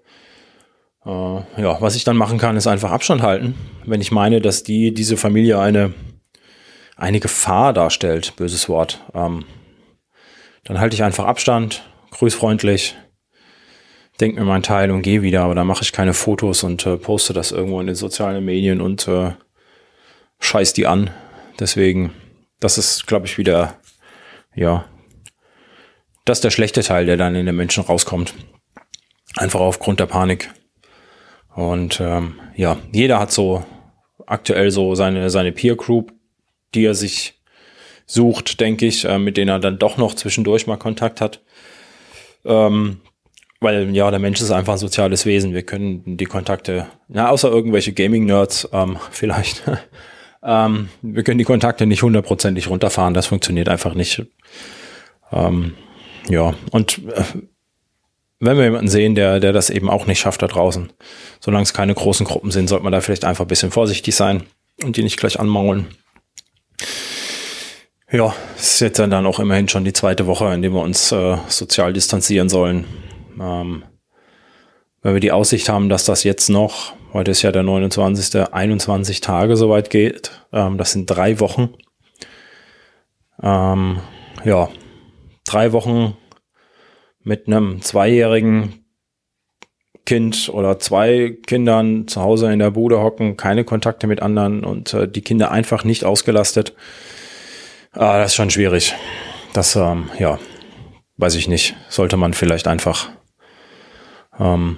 Äh, 1.05 1.09
ja, 1.09 1.81
was 1.81 1.95
ich 1.95 2.03
dann 2.03 2.17
machen 2.17 2.37
kann, 2.37 2.57
ist 2.57 2.67
einfach 2.67 2.91
Abstand 2.91 3.21
halten, 3.21 3.55
wenn 3.85 4.01
ich 4.01 4.11
meine, 4.11 4.39
dass 4.39 4.63
die 4.63 4.93
diese 4.93 5.17
Familie 5.17 5.59
eine 5.59 5.93
eine 6.95 7.19
Gefahr 7.19 7.73
darstellt, 7.73 8.35
böses 8.35 8.69
Wort. 8.69 9.01
Ähm, 9.13 9.45
dann 10.63 10.79
halte 10.79 10.95
ich 10.95 11.03
einfach 11.03 11.25
Abstand, 11.25 11.83
grüßfreundlich, 12.11 12.95
denke 14.19 14.39
mir 14.39 14.45
mein 14.45 14.63
Teil 14.63 14.91
und 14.91 15.01
gehe 15.01 15.21
wieder, 15.21 15.43
aber 15.43 15.55
dann 15.55 15.67
mache 15.67 15.83
ich 15.83 15.91
keine 15.91 16.13
Fotos 16.13 16.63
und 16.63 16.85
äh, 16.85 16.97
poste 16.97 17.33
das 17.33 17.51
irgendwo 17.51 17.79
in 17.79 17.87
den 17.87 17.95
sozialen 17.95 18.45
Medien 18.45 18.81
und 18.81 19.07
äh, 19.07 19.31
scheiß 20.39 20.73
die 20.73 20.87
an. 20.87 21.09
Deswegen, 21.59 22.11
das 22.59 22.77
ist, 22.77 23.07
glaube 23.07 23.25
ich, 23.25 23.37
wieder, 23.37 23.75
ja, 24.55 24.85
das 26.25 26.37
ist 26.37 26.43
der 26.43 26.51
schlechte 26.51 26.83
Teil, 26.83 27.05
der 27.05 27.17
dann 27.17 27.35
in 27.35 27.45
den 27.45 27.55
Menschen 27.55 27.83
rauskommt. 27.83 28.33
Einfach 29.35 29.59
aufgrund 29.59 29.99
der 29.99 30.05
Panik. 30.05 30.49
Und 31.55 31.99
ähm, 31.99 32.39
ja, 32.55 32.77
jeder 32.91 33.19
hat 33.19 33.31
so 33.31 33.63
aktuell 34.25 34.71
so 34.71 34.95
seine, 34.95 35.29
seine 35.29 35.51
Peer 35.51 35.75
Group, 35.75 36.13
die 36.73 36.85
er 36.85 36.95
sich 36.95 37.41
sucht, 38.05 38.59
denke 38.59 38.85
ich, 38.85 39.05
äh, 39.05 39.19
mit 39.19 39.37
denen 39.37 39.49
er 39.49 39.59
dann 39.59 39.79
doch 39.79 39.97
noch 39.97 40.13
zwischendurch 40.13 40.67
mal 40.67 40.77
Kontakt 40.77 41.21
hat. 41.21 41.41
Ähm, 42.45 43.01
weil 43.63 43.95
ja, 43.95 44.11
der 44.11 44.19
Mensch 44.19 44.41
ist 44.41 44.51
einfach 44.51 44.73
ein 44.73 44.79
soziales 44.79 45.25
Wesen. 45.25 45.53
Wir 45.53 45.63
können 45.63 46.17
die 46.17 46.25
Kontakte, 46.25 46.87
na, 47.07 47.29
außer 47.29 47.49
irgendwelche 47.49 47.93
Gaming-Nerds 47.93 48.69
ähm, 48.71 48.97
vielleicht, 49.11 49.63
ähm, 50.43 50.89
wir 51.01 51.23
können 51.23 51.37
die 51.37 51.45
Kontakte 51.45 51.85
nicht 51.85 52.03
hundertprozentig 52.03 52.69
runterfahren. 52.69 53.13
Das 53.13 53.27
funktioniert 53.27 53.69
einfach 53.69 53.93
nicht. 53.93 54.23
Ähm, 55.31 55.73
ja, 56.29 56.53
und 56.71 56.99
äh, 57.07 57.23
wenn 58.39 58.57
wir 58.57 58.65
jemanden 58.65 58.89
sehen, 58.89 59.15
der, 59.15 59.39
der 59.39 59.53
das 59.53 59.69
eben 59.69 59.89
auch 59.89 60.05
nicht 60.05 60.19
schafft 60.19 60.41
da 60.41 60.47
draußen, 60.47 60.91
solange 61.39 61.63
es 61.63 61.73
keine 61.73 61.93
großen 61.93 62.25
Gruppen 62.25 62.51
sind, 62.51 62.67
sollte 62.67 62.83
man 62.83 62.91
da 62.91 62.99
vielleicht 62.99 63.25
einfach 63.25 63.45
ein 63.45 63.47
bisschen 63.47 63.71
vorsichtig 63.71 64.15
sein 64.15 64.43
und 64.83 64.97
die 64.97 65.03
nicht 65.03 65.17
gleich 65.17 65.39
anmaulen. 65.39 65.87
Ja, 68.11 68.35
es 68.57 68.75
ist 68.75 68.79
jetzt 68.81 68.99
dann 68.99 69.25
auch 69.25 69.39
immerhin 69.39 69.69
schon 69.69 69.85
die 69.85 69.93
zweite 69.93 70.27
Woche, 70.27 70.53
in 70.53 70.61
der 70.61 70.71
wir 70.71 70.81
uns 70.81 71.11
äh, 71.11 71.37
sozial 71.47 71.93
distanzieren 71.93 72.49
sollen. 72.49 72.85
Ähm, 73.39 73.83
wenn 75.01 75.13
wir 75.13 75.19
die 75.19 75.31
Aussicht 75.31 75.69
haben, 75.69 75.89
dass 75.89 76.05
das 76.05 76.23
jetzt 76.23 76.49
noch, 76.49 76.93
heute 77.11 77.31
ist 77.31 77.41
ja 77.41 77.51
der 77.51 77.63
29., 77.63 78.53
21 78.53 79.21
Tage 79.21 79.57
soweit 79.57 79.89
geht, 79.89 80.31
ähm, 80.51 80.77
das 80.77 80.91
sind 80.91 81.07
drei 81.07 81.39
Wochen. 81.39 81.73
Ähm, 83.41 83.99
ja, 84.45 84.69
drei 85.45 85.73
Wochen 85.73 86.15
mit 87.21 87.47
einem 87.47 87.81
zweijährigen 87.81 88.85
Kind 90.05 90.49
oder 90.49 90.79
zwei 90.79 91.37
Kindern 91.45 92.07
zu 92.07 92.21
Hause 92.21 92.51
in 92.51 92.59
der 92.59 92.71
Bude 92.71 92.99
hocken, 92.99 93.37
keine 93.37 93.63
Kontakte 93.63 94.07
mit 94.07 94.21
anderen 94.21 94.63
und 94.63 94.93
äh, 94.93 95.07
die 95.07 95.21
Kinder 95.21 95.51
einfach 95.51 95.85
nicht 95.85 96.03
ausgelastet. 96.03 96.75
Ah, 97.93 98.17
das 98.17 98.31
ist 98.31 98.35
schon 98.35 98.49
schwierig. 98.49 98.93
Das, 99.53 99.75
ähm, 99.75 100.09
ja, 100.19 100.39
weiß 101.17 101.35
ich 101.35 101.47
nicht. 101.47 101.75
Sollte 101.87 102.17
man 102.17 102.33
vielleicht 102.33 102.67
einfach, 102.67 103.11
ähm, 104.39 104.77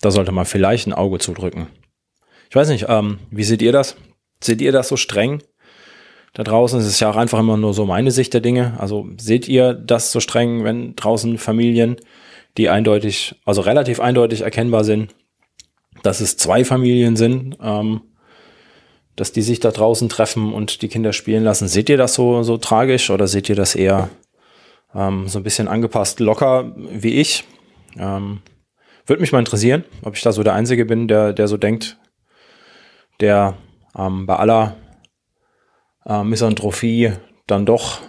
da 0.00 0.10
sollte 0.10 0.32
man 0.32 0.44
vielleicht 0.44 0.86
ein 0.86 0.92
Auge 0.92 1.18
zudrücken. 1.18 1.68
Ich 2.50 2.56
weiß 2.56 2.68
nicht, 2.68 2.86
ähm, 2.88 3.18
wie 3.30 3.44
seht 3.44 3.62
ihr 3.62 3.72
das? 3.72 3.96
Seht 4.42 4.60
ihr 4.60 4.72
das 4.72 4.88
so 4.88 4.96
streng? 4.96 5.42
Da 6.34 6.44
draußen 6.44 6.78
ist 6.78 6.86
es 6.86 7.00
ja 7.00 7.10
auch 7.10 7.16
einfach 7.16 7.40
immer 7.40 7.56
nur 7.56 7.74
so 7.74 7.84
meine 7.84 8.10
Sicht 8.10 8.32
der 8.32 8.40
Dinge. 8.40 8.74
Also 8.78 9.08
seht 9.18 9.48
ihr 9.48 9.74
das 9.74 10.12
so 10.12 10.20
streng, 10.20 10.64
wenn 10.64 10.94
draußen 10.94 11.38
Familien 11.38 11.96
die 12.56 12.68
eindeutig, 12.68 13.36
also 13.44 13.60
relativ 13.60 14.00
eindeutig 14.00 14.42
erkennbar 14.42 14.84
sind, 14.84 15.14
dass 16.02 16.20
es 16.20 16.36
zwei 16.36 16.64
Familien 16.64 17.16
sind, 17.16 17.56
ähm, 17.62 18.02
dass 19.16 19.32
die 19.32 19.42
sich 19.42 19.60
da 19.60 19.70
draußen 19.70 20.08
treffen 20.08 20.52
und 20.52 20.82
die 20.82 20.88
Kinder 20.88 21.12
spielen 21.12 21.44
lassen. 21.44 21.66
Seht 21.66 21.88
ihr 21.88 21.96
das 21.96 22.14
so, 22.14 22.42
so 22.42 22.56
tragisch 22.56 23.10
oder 23.10 23.26
seht 23.26 23.48
ihr 23.48 23.56
das 23.56 23.74
eher 23.74 24.08
ähm, 24.94 25.28
so 25.28 25.38
ein 25.38 25.42
bisschen 25.42 25.68
angepasst, 25.68 26.20
locker 26.20 26.72
wie 26.76 27.14
ich? 27.14 27.44
Ähm, 27.98 28.42
Würde 29.06 29.20
mich 29.20 29.32
mal 29.32 29.38
interessieren, 29.38 29.84
ob 30.02 30.16
ich 30.16 30.22
da 30.22 30.32
so 30.32 30.42
der 30.42 30.54
Einzige 30.54 30.84
bin, 30.84 31.08
der, 31.08 31.32
der 31.32 31.48
so 31.48 31.56
denkt, 31.56 31.98
der 33.20 33.56
ähm, 33.96 34.26
bei 34.26 34.36
aller 34.36 34.76
äh, 36.06 36.22
Misanthropie 36.22 37.12
dann 37.46 37.66
doch 37.66 38.00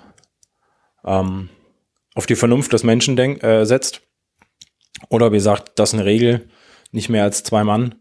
ähm, 1.05 1.49
auf 2.15 2.25
die 2.25 2.35
Vernunft 2.35 2.73
des 2.73 2.83
Menschen 2.83 3.15
denk, 3.15 3.43
äh, 3.43 3.65
setzt. 3.65 4.01
Oder 5.09 5.31
wie 5.31 5.37
gesagt, 5.37 5.79
das 5.79 5.89
ist 5.89 5.93
eine 5.95 6.05
Regel, 6.05 6.49
nicht 6.91 7.09
mehr 7.09 7.23
als 7.23 7.43
zwei 7.43 7.63
Mann 7.63 7.95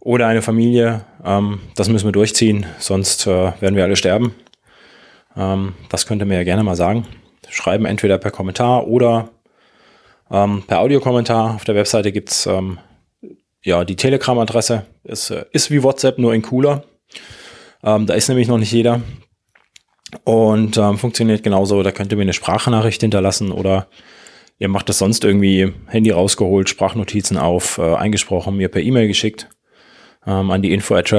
oder 0.00 0.26
eine 0.26 0.42
Familie. 0.42 1.04
Ähm, 1.24 1.60
das 1.76 1.88
müssen 1.88 2.06
wir 2.06 2.12
durchziehen, 2.12 2.66
sonst 2.78 3.26
äh, 3.26 3.52
werden 3.60 3.76
wir 3.76 3.84
alle 3.84 3.96
sterben. 3.96 4.34
Ähm, 5.36 5.74
das 5.90 6.06
könnt 6.06 6.22
ihr 6.22 6.26
mir 6.26 6.36
ja 6.36 6.44
gerne 6.44 6.62
mal 6.62 6.76
sagen. 6.76 7.06
Schreiben 7.48 7.84
entweder 7.84 8.18
per 8.18 8.30
Kommentar 8.30 8.86
oder 8.86 9.30
ähm, 10.32 10.64
per 10.66 10.80
Audiokommentar. 10.80 11.54
Auf 11.54 11.64
der 11.64 11.74
Webseite 11.74 12.10
gibt's 12.10 12.46
ähm, 12.46 12.78
ja 13.62 13.84
die 13.84 13.96
Telegram-Adresse. 13.96 14.86
Ist, 15.04 15.30
äh, 15.30 15.44
ist 15.52 15.70
wie 15.70 15.82
WhatsApp, 15.82 16.18
nur 16.18 16.34
in 16.34 16.42
cooler. 16.42 16.84
Ähm, 17.84 18.06
da 18.06 18.14
ist 18.14 18.28
nämlich 18.28 18.48
noch 18.48 18.58
nicht 18.58 18.72
jeder. 18.72 19.02
Und 20.24 20.76
ähm, 20.76 20.98
funktioniert 20.98 21.42
genauso. 21.42 21.82
Da 21.82 21.92
könnt 21.92 22.12
ihr 22.12 22.16
mir 22.16 22.22
eine 22.22 22.32
Sprachnachricht 22.32 23.00
hinterlassen 23.00 23.52
oder 23.52 23.86
Ihr 24.62 24.68
macht 24.68 24.88
das 24.88 24.98
sonst 24.98 25.24
irgendwie 25.24 25.72
Handy 25.88 26.10
rausgeholt, 26.10 26.68
Sprachnotizen 26.68 27.36
auf, 27.36 27.78
äh, 27.78 27.96
eingesprochen, 27.96 28.56
mir 28.56 28.68
per 28.68 28.80
E-Mail 28.80 29.08
geschickt 29.08 29.48
ähm, 30.24 30.52
an 30.52 30.62
die 30.62 30.72
info 30.72 30.94
at 30.94 31.12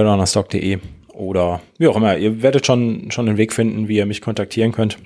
oder 1.13 1.61
wie 1.77 1.87
auch 1.87 1.97
immer. 1.97 2.17
Ihr 2.17 2.41
werdet 2.41 2.65
schon, 2.65 3.11
schon 3.11 3.27
einen 3.27 3.37
Weg 3.37 3.51
finden, 3.51 3.89
wie 3.89 3.97
ihr 3.97 4.05
mich 4.05 4.21
kontaktieren 4.21 4.71
könnt. 4.71 4.97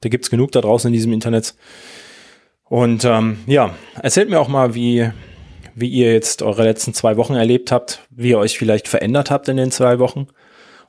Da 0.00 0.08
gibt's 0.08 0.30
genug 0.30 0.50
da 0.50 0.62
draußen 0.62 0.88
in 0.88 0.94
diesem 0.94 1.12
Internet. 1.12 1.54
Und 2.68 3.04
ähm, 3.04 3.38
ja, 3.46 3.74
erzählt 4.02 4.28
mir 4.28 4.40
auch 4.40 4.48
mal, 4.48 4.74
wie, 4.74 5.10
wie 5.74 5.88
ihr 5.88 6.12
jetzt 6.12 6.42
eure 6.42 6.64
letzten 6.64 6.94
zwei 6.94 7.16
Wochen 7.16 7.34
erlebt 7.34 7.70
habt, 7.70 8.00
wie 8.10 8.30
ihr 8.30 8.38
euch 8.38 8.58
vielleicht 8.58 8.88
verändert 8.88 9.30
habt 9.30 9.48
in 9.48 9.56
den 9.56 9.70
zwei 9.70 9.98
Wochen, 9.98 10.26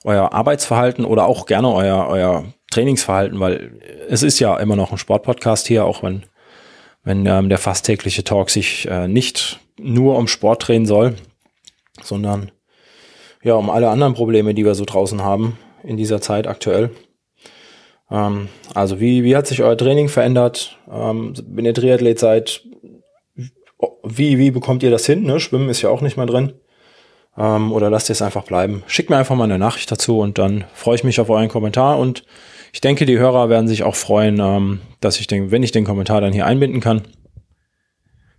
euer 0.03 0.33
Arbeitsverhalten 0.33 1.05
oder 1.05 1.27
auch 1.27 1.45
gerne 1.45 1.71
euer, 1.71 2.07
euer 2.07 2.45
Trainingsverhalten, 2.71 3.39
weil 3.39 3.79
es 4.09 4.23
ist 4.23 4.39
ja 4.39 4.57
immer 4.57 4.75
noch 4.75 4.91
ein 4.91 4.97
Sportpodcast 4.97 5.67
hier, 5.67 5.85
auch 5.85 6.03
wenn 6.03 6.23
wenn 7.07 7.25
ähm, 7.25 7.47
der 7.47 7.57
fast 7.57 7.85
tägliche 7.85 8.25
Talk 8.25 8.49
sich 8.49 8.85
äh, 8.89 9.07
nicht 9.07 9.61
nur 9.79 10.17
um 10.17 10.27
Sport 10.27 10.67
drehen 10.67 10.85
soll, 10.85 11.15
sondern 12.03 12.51
ja 13.41 13.53
um 13.53 13.69
alle 13.69 13.89
anderen 13.89 14.13
Probleme, 14.13 14.53
die 14.53 14.65
wir 14.65 14.75
so 14.75 14.83
draußen 14.83 15.23
haben 15.23 15.57
in 15.83 15.95
dieser 15.95 16.19
Zeit 16.19 16.47
aktuell. 16.47 16.91
Ähm, 18.09 18.49
also 18.73 18.99
wie, 18.99 19.23
wie 19.23 19.35
hat 19.35 19.47
sich 19.47 19.61
euer 19.61 19.77
Training 19.77 20.09
verändert? 20.09 20.77
Ähm, 20.91 21.33
wenn 21.47 21.65
ihr 21.65 21.73
Triathlet 21.73 22.19
seid, 22.19 22.63
wie, 24.03 24.37
wie 24.37 24.51
bekommt 24.51 24.83
ihr 24.83 24.91
das 24.91 25.05
hin? 25.05 25.23
Ne? 25.23 25.39
Schwimmen 25.39 25.69
ist 25.69 25.81
ja 25.81 25.89
auch 25.89 26.01
nicht 26.01 26.17
mehr 26.17 26.25
drin. 26.25 26.53
Ähm, 27.37 27.71
oder 27.71 27.89
lasst 27.89 28.09
ihr 28.09 28.13
es 28.13 28.21
einfach 28.21 28.43
bleiben. 28.43 28.83
Schickt 28.87 29.09
mir 29.09 29.17
einfach 29.17 29.35
mal 29.35 29.43
eine 29.43 29.59
Nachricht 29.59 29.91
dazu 29.91 30.19
und 30.19 30.37
dann 30.37 30.65
freue 30.73 30.95
ich 30.95 31.03
mich 31.03 31.19
auf 31.19 31.29
euren 31.29 31.49
Kommentar 31.49 31.99
und 31.99 32.23
ich 32.73 32.81
denke, 32.81 33.05
die 33.05 33.17
Hörer 33.17 33.49
werden 33.49 33.67
sich 33.67 33.83
auch 33.83 33.95
freuen, 33.95 34.39
ähm, 34.39 34.81
dass 34.99 35.19
ich 35.19 35.27
den, 35.27 35.51
wenn 35.51 35.63
ich 35.63 35.71
den 35.71 35.85
Kommentar 35.85 36.21
dann 36.21 36.33
hier 36.33 36.45
einbinden 36.45 36.81
kann. 36.81 37.03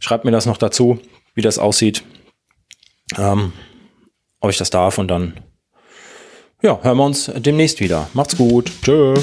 Schreibt 0.01 0.25
mir 0.25 0.31
das 0.31 0.47
noch 0.47 0.59
dazu, 0.59 0.99
wie 1.35 1.43
das 1.43 1.59
aussieht, 1.59 2.05
ähm, 3.17 3.53
ob 4.41 4.51
ich 4.51 4.59
das 4.59 4.71
darf 4.71 4.99
und 4.99 5.09
dann 5.09 5.35
ja, 6.61 6.81
hören 6.83 6.97
wir 6.99 7.05
uns 7.05 7.31
demnächst 7.37 7.79
wieder. 7.81 8.09
Macht's 8.15 8.37
gut. 8.37 8.73
Tschö. 8.83 9.15